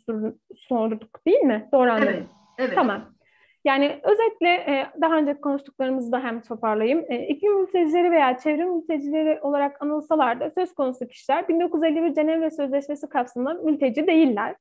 sorduk 0.54 1.26
değil 1.26 1.40
mi? 1.40 1.68
Doğru 1.72 1.90
anladım. 1.90 2.08
Evet. 2.08 2.26
evet. 2.58 2.74
Tamam. 2.74 3.16
Yani 3.64 4.00
özetle 4.02 4.48
e, 4.48 4.86
daha 5.00 5.16
önce 5.16 5.40
konuştuklarımızı 5.40 6.12
da 6.12 6.20
hem 6.20 6.40
toparlayayım. 6.40 7.04
E, 7.08 7.26
iklim 7.26 7.60
mültecileri 7.60 8.10
veya 8.10 8.38
çevre 8.38 8.64
mültecileri 8.64 9.40
olarak 9.40 9.82
anılsalar 9.82 10.40
da 10.40 10.50
söz 10.50 10.74
konusu 10.74 11.06
kişiler 11.06 11.48
1951 11.48 12.14
Cenevre 12.14 12.50
Sözleşmesi 12.50 13.08
kapsamında 13.08 13.54
mülteci 13.54 14.06
değiller. 14.06 14.56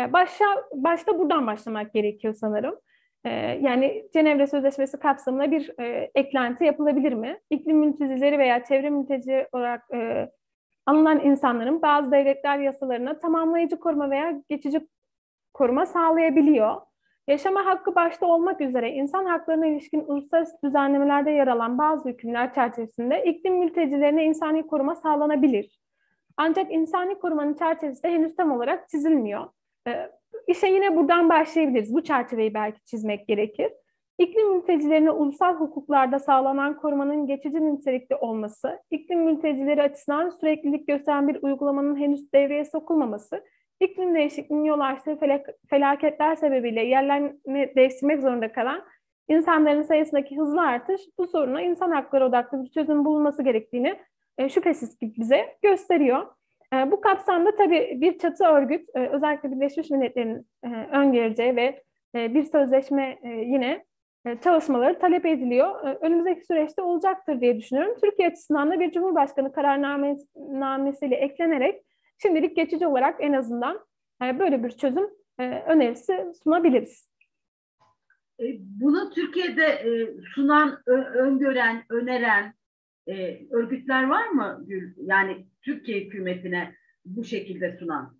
E, 0.00 0.12
başta, 0.12 0.44
başta 0.74 1.18
buradan 1.18 1.46
başlamak 1.46 1.94
gerekiyor 1.94 2.34
sanırım. 2.34 2.74
Yani 3.60 4.08
Cenevre 4.12 4.46
Sözleşmesi 4.46 4.98
kapsamında 4.98 5.50
bir 5.50 5.70
eklenti 6.14 6.64
yapılabilir 6.64 7.12
mi? 7.12 7.40
İklim 7.50 7.78
mültecileri 7.78 8.38
veya 8.38 8.64
çevre 8.64 8.90
mülteci 8.90 9.46
olarak 9.52 9.82
alınan 10.86 11.20
insanların 11.20 11.82
bazı 11.82 12.12
devletler 12.12 12.58
yasalarına 12.58 13.18
tamamlayıcı 13.18 13.80
koruma 13.80 14.10
veya 14.10 14.42
geçici 14.48 14.80
koruma 15.54 15.86
sağlayabiliyor. 15.86 16.80
Yaşama 17.28 17.66
hakkı 17.66 17.94
başta 17.94 18.26
olmak 18.26 18.60
üzere 18.60 18.90
insan 18.90 19.24
haklarına 19.24 19.66
ilişkin 19.66 20.04
uluslararası 20.06 20.56
düzenlemelerde 20.64 21.30
yer 21.30 21.46
alan 21.46 21.78
bazı 21.78 22.08
hükümler 22.08 22.54
çerçevesinde 22.54 23.24
iklim 23.24 23.58
mültecilerine 23.58 24.24
insani 24.24 24.66
koruma 24.66 24.94
sağlanabilir. 24.94 25.80
Ancak 26.36 26.72
insani 26.72 27.18
korumanın 27.18 27.54
çerçevesi 27.54 28.02
de 28.02 28.10
henüz 28.10 28.36
tam 28.36 28.52
olarak 28.52 28.88
çizilmiyor. 28.88 29.46
Ee, 29.86 30.10
işe 30.46 30.66
yine 30.66 30.96
buradan 30.96 31.28
başlayabiliriz. 31.28 31.94
Bu 31.94 32.04
çerçeveyi 32.04 32.54
belki 32.54 32.84
çizmek 32.84 33.28
gerekir. 33.28 33.72
İklim 34.18 34.52
mültecilerine 34.54 35.10
ulusal 35.10 35.54
hukuklarda 35.54 36.18
sağlanan 36.18 36.76
korumanın 36.76 37.26
geçici 37.26 37.66
nitelikte 37.66 38.16
olması, 38.16 38.82
iklim 38.90 39.24
mültecileri 39.24 39.82
açısından 39.82 40.30
süreklilik 40.30 40.86
gösteren 40.86 41.28
bir 41.28 41.42
uygulamanın 41.42 41.96
henüz 41.96 42.32
devreye 42.32 42.64
sokulmaması 42.64 43.42
iklim 43.80 44.14
değişikliğinin 44.14 44.64
yol 44.64 44.80
açtığı 44.80 45.18
felaketler 45.70 46.36
sebebiyle 46.36 46.84
yerlerini 46.84 47.76
değiştirmek 47.76 48.20
zorunda 48.20 48.52
kalan 48.52 48.82
insanların 49.28 49.82
sayısındaki 49.82 50.36
hızlı 50.36 50.60
artış 50.60 51.00
bu 51.18 51.26
soruna 51.26 51.62
insan 51.62 51.90
hakları 51.90 52.26
odaklı 52.26 52.64
bir 52.64 52.70
çözüm 52.70 53.04
bulunması 53.04 53.42
gerektiğini 53.42 53.96
e, 54.38 54.48
şüphesiz 54.48 54.96
ki 54.98 55.14
bize 55.16 55.56
gösteriyor. 55.62 56.26
E, 56.76 56.90
bu 56.90 57.00
kapsamda 57.00 57.56
tabii 57.56 57.98
bir 58.00 58.18
çatı 58.18 58.44
örgüt, 58.44 58.88
e, 58.94 59.08
özellikle 59.08 59.50
Birleşmiş 59.50 59.90
Milletler'in 59.90 60.46
e, 60.64 60.68
öngöreceği 60.92 61.56
ve 61.56 61.82
e, 62.14 62.34
bir 62.34 62.44
sözleşme 62.44 63.18
yine 63.24 63.84
çalışmaları 64.44 64.98
talep 64.98 65.26
ediliyor. 65.26 65.96
Önümüzdeki 66.00 66.46
süreçte 66.46 66.82
olacaktır 66.82 67.40
diye 67.40 67.56
düşünüyorum. 67.56 67.94
Türkiye 68.02 68.28
açısından 68.28 68.70
da 68.70 68.80
bir 68.80 68.92
Cumhurbaşkanı 68.92 69.52
kararnamesiyle 69.52 71.16
eklenerek 71.16 71.82
Şimdilik 72.22 72.56
geçici 72.56 72.86
olarak 72.86 73.16
en 73.20 73.32
azından 73.32 73.86
böyle 74.20 74.64
bir 74.64 74.70
çözüm 74.70 75.10
önerisi 75.38 76.32
sunabiliriz. 76.42 77.08
Bunu 78.58 79.10
Türkiye'de 79.10 79.82
sunan, 80.34 80.82
öngören, 81.14 81.82
öneren 81.90 82.54
örgütler 83.50 84.08
var 84.08 84.28
mı 84.28 84.64
Gül? 84.66 84.94
Yani 84.96 85.46
Türkiye 85.62 86.00
hükümetine 86.00 86.74
bu 87.04 87.24
şekilde 87.24 87.76
sunan? 87.78 88.16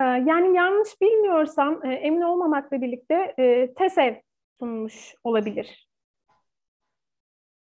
Yani 0.00 0.56
yanlış 0.56 1.00
bilmiyorsam 1.00 1.80
emin 1.84 2.20
olmamakla 2.20 2.82
birlikte 2.82 3.34
TESEV 3.78 4.14
sunmuş 4.58 5.14
olabilir. 5.24 5.88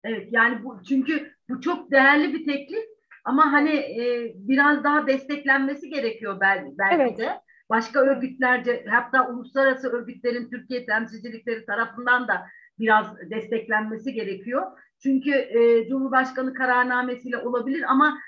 Evet 0.04 0.28
yani 0.30 0.64
bu 0.64 0.82
çünkü 0.88 1.32
bu 1.48 1.60
çok 1.60 1.90
değerli 1.90 2.34
bir 2.34 2.46
teklif 2.46 2.84
ama 3.24 3.52
hani 3.52 3.70
e, 3.70 4.32
biraz 4.34 4.84
daha 4.84 5.06
desteklenmesi 5.06 5.88
gerekiyor 5.88 6.40
belki, 6.40 6.78
belki 6.78 7.02
evet. 7.02 7.18
de. 7.18 7.40
Başka 7.70 8.00
örgütlerce 8.00 8.84
hatta 8.90 9.28
uluslararası 9.28 9.88
örgütlerin 9.88 10.50
Türkiye 10.50 10.86
temsilcilikleri 10.86 11.66
tarafından 11.66 12.28
da 12.28 12.46
biraz 12.78 13.06
desteklenmesi 13.30 14.12
gerekiyor. 14.12 14.62
Çünkü 15.02 15.30
e, 15.30 15.88
Cumhurbaşkanı 15.88 16.54
kararnamesiyle 16.54 17.38
olabilir 17.38 17.84
ama 17.88 18.18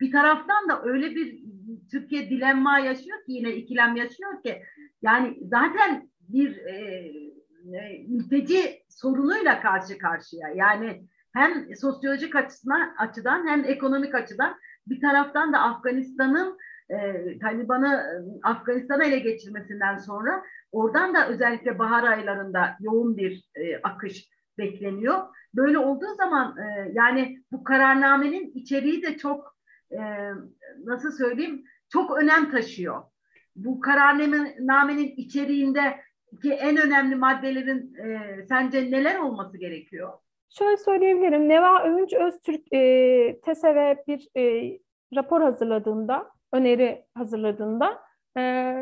bir 0.00 0.12
taraftan 0.12 0.68
da 0.68 0.82
öyle 0.82 1.14
bir 1.14 1.38
Türkiye 1.90 2.30
dilemma 2.30 2.78
yaşıyor 2.78 3.18
ki 3.18 3.32
yine 3.32 3.54
ikilem 3.54 3.96
yaşıyor 3.96 4.42
ki 4.42 4.62
yani 5.02 5.38
zaten 5.42 6.10
bir 6.20 6.56
e, 6.56 6.72
e, 7.74 8.04
mülteci 8.08 8.82
sorunuyla 8.88 9.60
karşı 9.60 9.98
karşıya. 9.98 10.48
Yani 10.48 11.02
hem 11.34 11.76
sosyolojik 11.76 12.36
açısından, 12.36 12.94
açıdan 12.98 13.48
hem 13.48 13.64
ekonomik 13.64 14.14
açıdan 14.14 14.56
bir 14.86 15.00
taraftan 15.00 15.52
da 15.52 15.58
Afganistan'ın 15.58 16.58
e, 16.90 17.38
Taliban'ı 17.38 17.86
e, 17.86 18.48
Afganistan'ı 18.48 19.04
ele 19.04 19.18
geçirmesinden 19.18 19.96
sonra 19.96 20.42
oradan 20.72 21.14
da 21.14 21.28
özellikle 21.28 21.78
bahar 21.78 22.04
aylarında 22.04 22.76
yoğun 22.80 23.16
bir 23.16 23.44
e, 23.54 23.76
akış 23.82 24.28
bekleniyor. 24.58 25.16
Böyle 25.54 25.78
olduğu 25.78 26.14
zaman 26.14 26.56
e, 26.58 26.92
yani 26.92 27.38
bu 27.52 27.64
kararnamenin 27.64 28.52
içeriği 28.54 29.02
de 29.02 29.18
çok 29.18 29.56
e, 29.90 30.00
nasıl 30.84 31.10
söyleyeyim 31.10 31.64
çok 31.88 32.18
önem 32.18 32.50
taşıyor. 32.50 33.02
Bu 33.56 33.80
kararnamenin 33.80 35.14
içeriğinde 35.16 35.80
ki 36.42 36.52
en 36.52 36.76
önemli 36.76 37.16
maddelerin 37.16 37.94
e, 37.94 38.20
sence 38.48 38.90
neler 38.90 39.18
olması 39.18 39.58
gerekiyor? 39.58 40.12
Şöyle 40.48 40.76
söyleyebilirim. 40.76 41.48
Neva 41.48 41.84
Övünç 41.84 42.14
Öztürk 42.14 42.72
e, 42.72 43.40
TESEV'e 43.40 44.04
bir 44.08 44.28
e, 44.36 44.78
rapor 45.16 45.42
hazırladığında, 45.42 46.30
öneri 46.52 47.04
hazırladığında 47.14 47.98
e, 48.38 48.74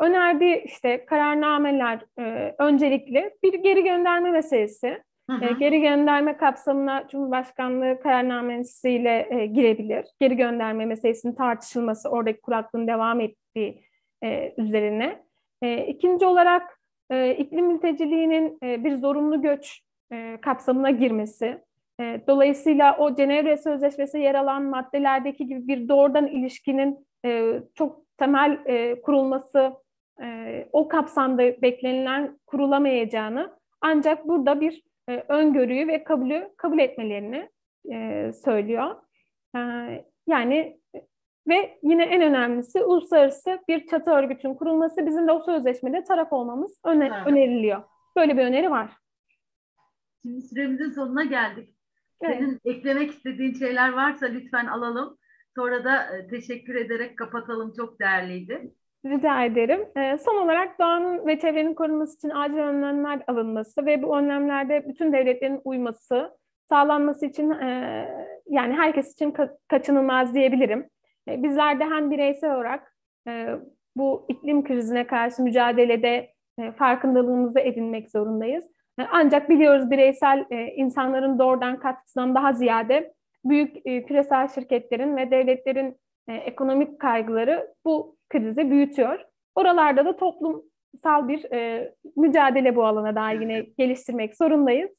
önerdiği 0.00 0.62
işte 0.64 1.04
kararnameler 1.04 2.00
e, 2.18 2.54
öncelikli 2.58 3.30
bir 3.42 3.54
geri 3.54 3.84
gönderme 3.84 4.30
meselesi. 4.30 5.02
E, 5.42 5.52
geri 5.58 5.80
gönderme 5.80 6.36
kapsamına 6.36 7.08
Cumhurbaşkanlığı 7.08 8.00
kararnamesiyle 8.02 9.26
e, 9.30 9.46
girebilir. 9.46 10.06
Geri 10.20 10.36
gönderme 10.36 10.86
meselesinin 10.86 11.34
tartışılması, 11.34 12.08
oradaki 12.08 12.40
kuraklığın 12.40 12.86
devam 12.86 13.20
ettiği 13.20 13.84
e, 14.24 14.54
üzerine. 14.56 15.22
E, 15.62 15.86
ikinci 15.86 16.26
olarak 16.26 16.80
e, 17.10 17.34
iklim 17.34 17.66
mülteciliğinin 17.66 18.58
e, 18.62 18.84
bir 18.84 18.96
zorunlu 18.96 19.42
göç 19.42 19.82
e, 20.12 20.38
kapsamına 20.40 20.90
girmesi, 20.90 21.58
e, 22.00 22.20
dolayısıyla 22.26 22.96
o 22.98 23.14
Cenevre 23.16 23.56
Sözleşmesi 23.56 24.18
yer 24.18 24.34
alan 24.34 24.62
maddelerdeki 24.62 25.46
gibi 25.46 25.68
bir 25.68 25.88
doğrudan 25.88 26.26
ilişkinin 26.26 27.06
e, 27.24 27.62
çok 27.74 28.16
temel 28.16 28.58
e, 28.66 29.00
kurulması, 29.02 29.72
e, 30.22 30.68
o 30.72 30.88
kapsamda 30.88 31.62
beklenilen 31.62 32.38
kurulamayacağını 32.46 33.58
ancak 33.80 34.28
burada 34.28 34.60
bir 34.60 34.82
e, 35.08 35.24
öngörüyü 35.28 35.88
ve 35.88 36.04
kabulü 36.04 36.48
kabul 36.56 36.78
etmelerini 36.78 37.48
e, 37.92 38.30
söylüyor. 38.44 38.96
E, 39.56 39.60
yani 40.26 40.80
ve 41.48 41.78
yine 41.82 42.04
en 42.04 42.22
önemlisi 42.22 42.84
uluslararası 42.84 43.58
bir 43.68 43.86
çatı 43.86 44.10
örgütün 44.10 44.54
kurulması 44.54 45.06
bizim 45.06 45.28
de 45.28 45.32
o 45.32 45.40
sözleşmede 45.40 46.04
taraf 46.04 46.32
olmamız 46.32 46.80
öne, 46.84 47.10
öneriliyor. 47.26 47.82
Böyle 48.16 48.36
bir 48.36 48.42
öneri 48.42 48.70
var. 48.70 48.90
Şimdi 50.22 50.42
süremizin 50.42 50.90
sonuna 50.90 51.24
geldik. 51.24 51.79
Evet. 52.22 52.38
Senin 52.38 52.60
eklemek 52.64 53.10
istediğin 53.10 53.54
şeyler 53.54 53.92
varsa 53.92 54.26
lütfen 54.26 54.66
alalım. 54.66 55.18
Sonra 55.56 55.84
da 55.84 56.16
e, 56.16 56.26
teşekkür 56.26 56.74
ederek 56.74 57.18
kapatalım. 57.18 57.72
Çok 57.76 58.00
değerliydi. 58.00 58.70
Rica 59.06 59.44
ederim. 59.44 59.80
E, 59.96 60.18
son 60.18 60.36
olarak 60.36 60.78
doğanın 60.78 61.26
ve 61.26 61.38
çevrenin 61.38 61.74
korunması 61.74 62.16
için 62.16 62.30
acil 62.30 62.58
önlemler 62.58 63.22
alınması 63.26 63.86
ve 63.86 64.02
bu 64.02 64.18
önlemlerde 64.18 64.88
bütün 64.88 65.12
devletlerin 65.12 65.60
uyması 65.64 66.30
sağlanması 66.68 67.26
için 67.26 67.50
e, 67.50 67.68
yani 68.46 68.74
herkes 68.74 69.12
için 69.12 69.30
ka- 69.30 69.56
kaçınılmaz 69.68 70.34
diyebilirim. 70.34 70.88
Bizler 71.28 71.80
de 71.80 71.84
hem 71.84 72.10
bireysel 72.10 72.56
olarak 72.56 72.94
bu 73.96 74.26
iklim 74.28 74.64
krizine 74.64 75.06
karşı 75.06 75.42
mücadelede 75.42 76.32
farkındalığımızı 76.76 77.60
edinmek 77.60 78.10
zorundayız. 78.10 78.64
E, 79.00 79.06
ancak 79.12 79.50
biliyoruz 79.50 79.90
bireysel 79.90 80.44
e, 80.50 80.66
insanların 80.66 81.38
doğrudan 81.38 81.78
katkısından 81.78 82.34
daha 82.34 82.52
ziyade 82.52 83.12
büyük 83.44 83.76
e, 83.86 84.06
küresel 84.06 84.48
şirketlerin 84.48 85.16
ve 85.16 85.30
devletlerin 85.30 85.96
ekonomik 86.28 87.00
kaygıları 87.00 87.74
bu 87.84 88.16
krizi 88.28 88.70
büyütüyor. 88.70 89.24
Oralarda 89.54 90.04
da 90.04 90.16
toplumsal 90.16 91.28
bir 91.28 91.46
mücadele 92.16 92.76
bu 92.76 92.84
alana 92.84 93.14
dair 93.14 93.40
yine 93.40 93.60
geliştirmek 93.78 94.36
zorundayız. 94.36 94.90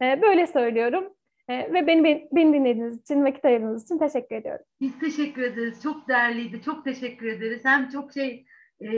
Böyle 0.00 0.46
söylüyorum. 0.46 1.14
Ve 1.48 1.86
beni, 1.86 2.28
beni 2.32 2.52
dinlediğiniz 2.52 3.00
için, 3.00 3.24
vakit 3.24 3.44
ayırdığınız 3.44 3.84
için 3.84 3.98
teşekkür 3.98 4.36
ediyorum. 4.36 4.64
Biz 4.80 4.98
teşekkür 4.98 5.42
ederiz. 5.42 5.82
Çok 5.82 6.08
değerliydi. 6.08 6.62
Çok 6.62 6.84
teşekkür 6.84 7.26
ederiz. 7.26 7.60
Hem 7.64 7.88
çok 7.88 8.12
şey 8.12 8.46
e, 8.80 8.88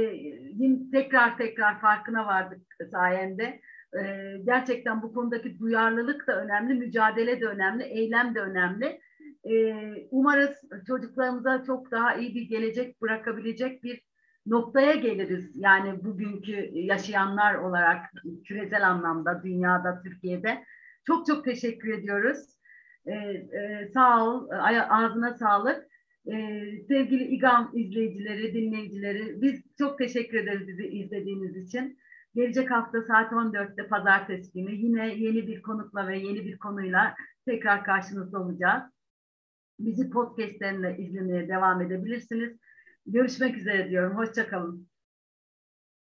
tekrar 0.93 1.37
tekrar 1.39 1.81
farkına 1.81 2.27
vardık 2.27 2.63
sayende. 2.91 3.61
E, 3.95 4.37
gerçekten 4.45 5.03
bu 5.03 5.15
konudaki 5.15 5.59
duyarlılık 5.59 6.27
da 6.27 6.43
önemli, 6.45 6.75
mücadele 6.75 7.41
de 7.41 7.47
önemli, 7.47 7.85
eylem 7.85 8.35
de 8.35 8.41
önemli. 8.41 9.01
E, 9.45 9.75
umarız 10.11 10.51
çocuklarımıza 10.87 11.65
çok 11.65 11.91
daha 11.91 12.15
iyi 12.15 12.35
bir 12.35 12.49
gelecek 12.49 13.03
bırakabilecek 13.03 13.85
bir 13.85 14.03
noktaya 14.47 14.95
geliriz. 14.95 15.51
Yani 15.55 16.05
bugünkü 16.05 16.71
yaşayanlar 16.73 17.55
olarak 17.55 18.05
küresel 18.45 18.89
anlamda, 18.89 19.43
dünyada, 19.45 20.03
Türkiye'de. 20.03 20.65
Çok 21.07 21.27
çok 21.27 21.45
teşekkür 21.45 21.99
ediyoruz. 21.99 22.39
Ee, 23.07 23.13
e, 23.13 23.91
sağ 23.95 24.25
ol, 24.25 24.49
ağzına 24.89 25.35
sağlık. 25.35 25.91
Ee, 26.27 26.63
sevgili 26.89 27.25
İGAM 27.25 27.71
izleyicileri, 27.75 28.55
dinleyicileri, 28.55 29.43
biz 29.43 29.63
çok 29.79 29.99
teşekkür 29.99 30.39
ederiz 30.39 30.69
bizi 30.69 30.87
izlediğiniz 30.87 31.57
için. 31.57 31.99
Gelecek 32.35 32.71
hafta 32.71 33.03
saat 33.03 33.33
14'te 33.33 33.89
pazartesi 33.89 34.53
günü 34.53 34.73
yine 34.73 35.15
yeni 35.15 35.47
bir 35.47 35.63
konukla 35.63 36.09
ve 36.09 36.19
yeni 36.19 36.45
bir 36.45 36.59
konuyla 36.59 37.15
tekrar 37.45 37.85
karşınızda 37.85 38.41
olacağız. 38.43 38.83
Bizi 39.79 40.11
podcastlerinde 40.11 40.97
izlemeye 40.99 41.49
devam 41.49 41.83
edebilirsiniz. 41.83 42.57
Görüşmek 43.07 43.57
üzere 43.57 43.91
diyorum. 43.91 44.17
Hoşçakalın. 44.17 44.90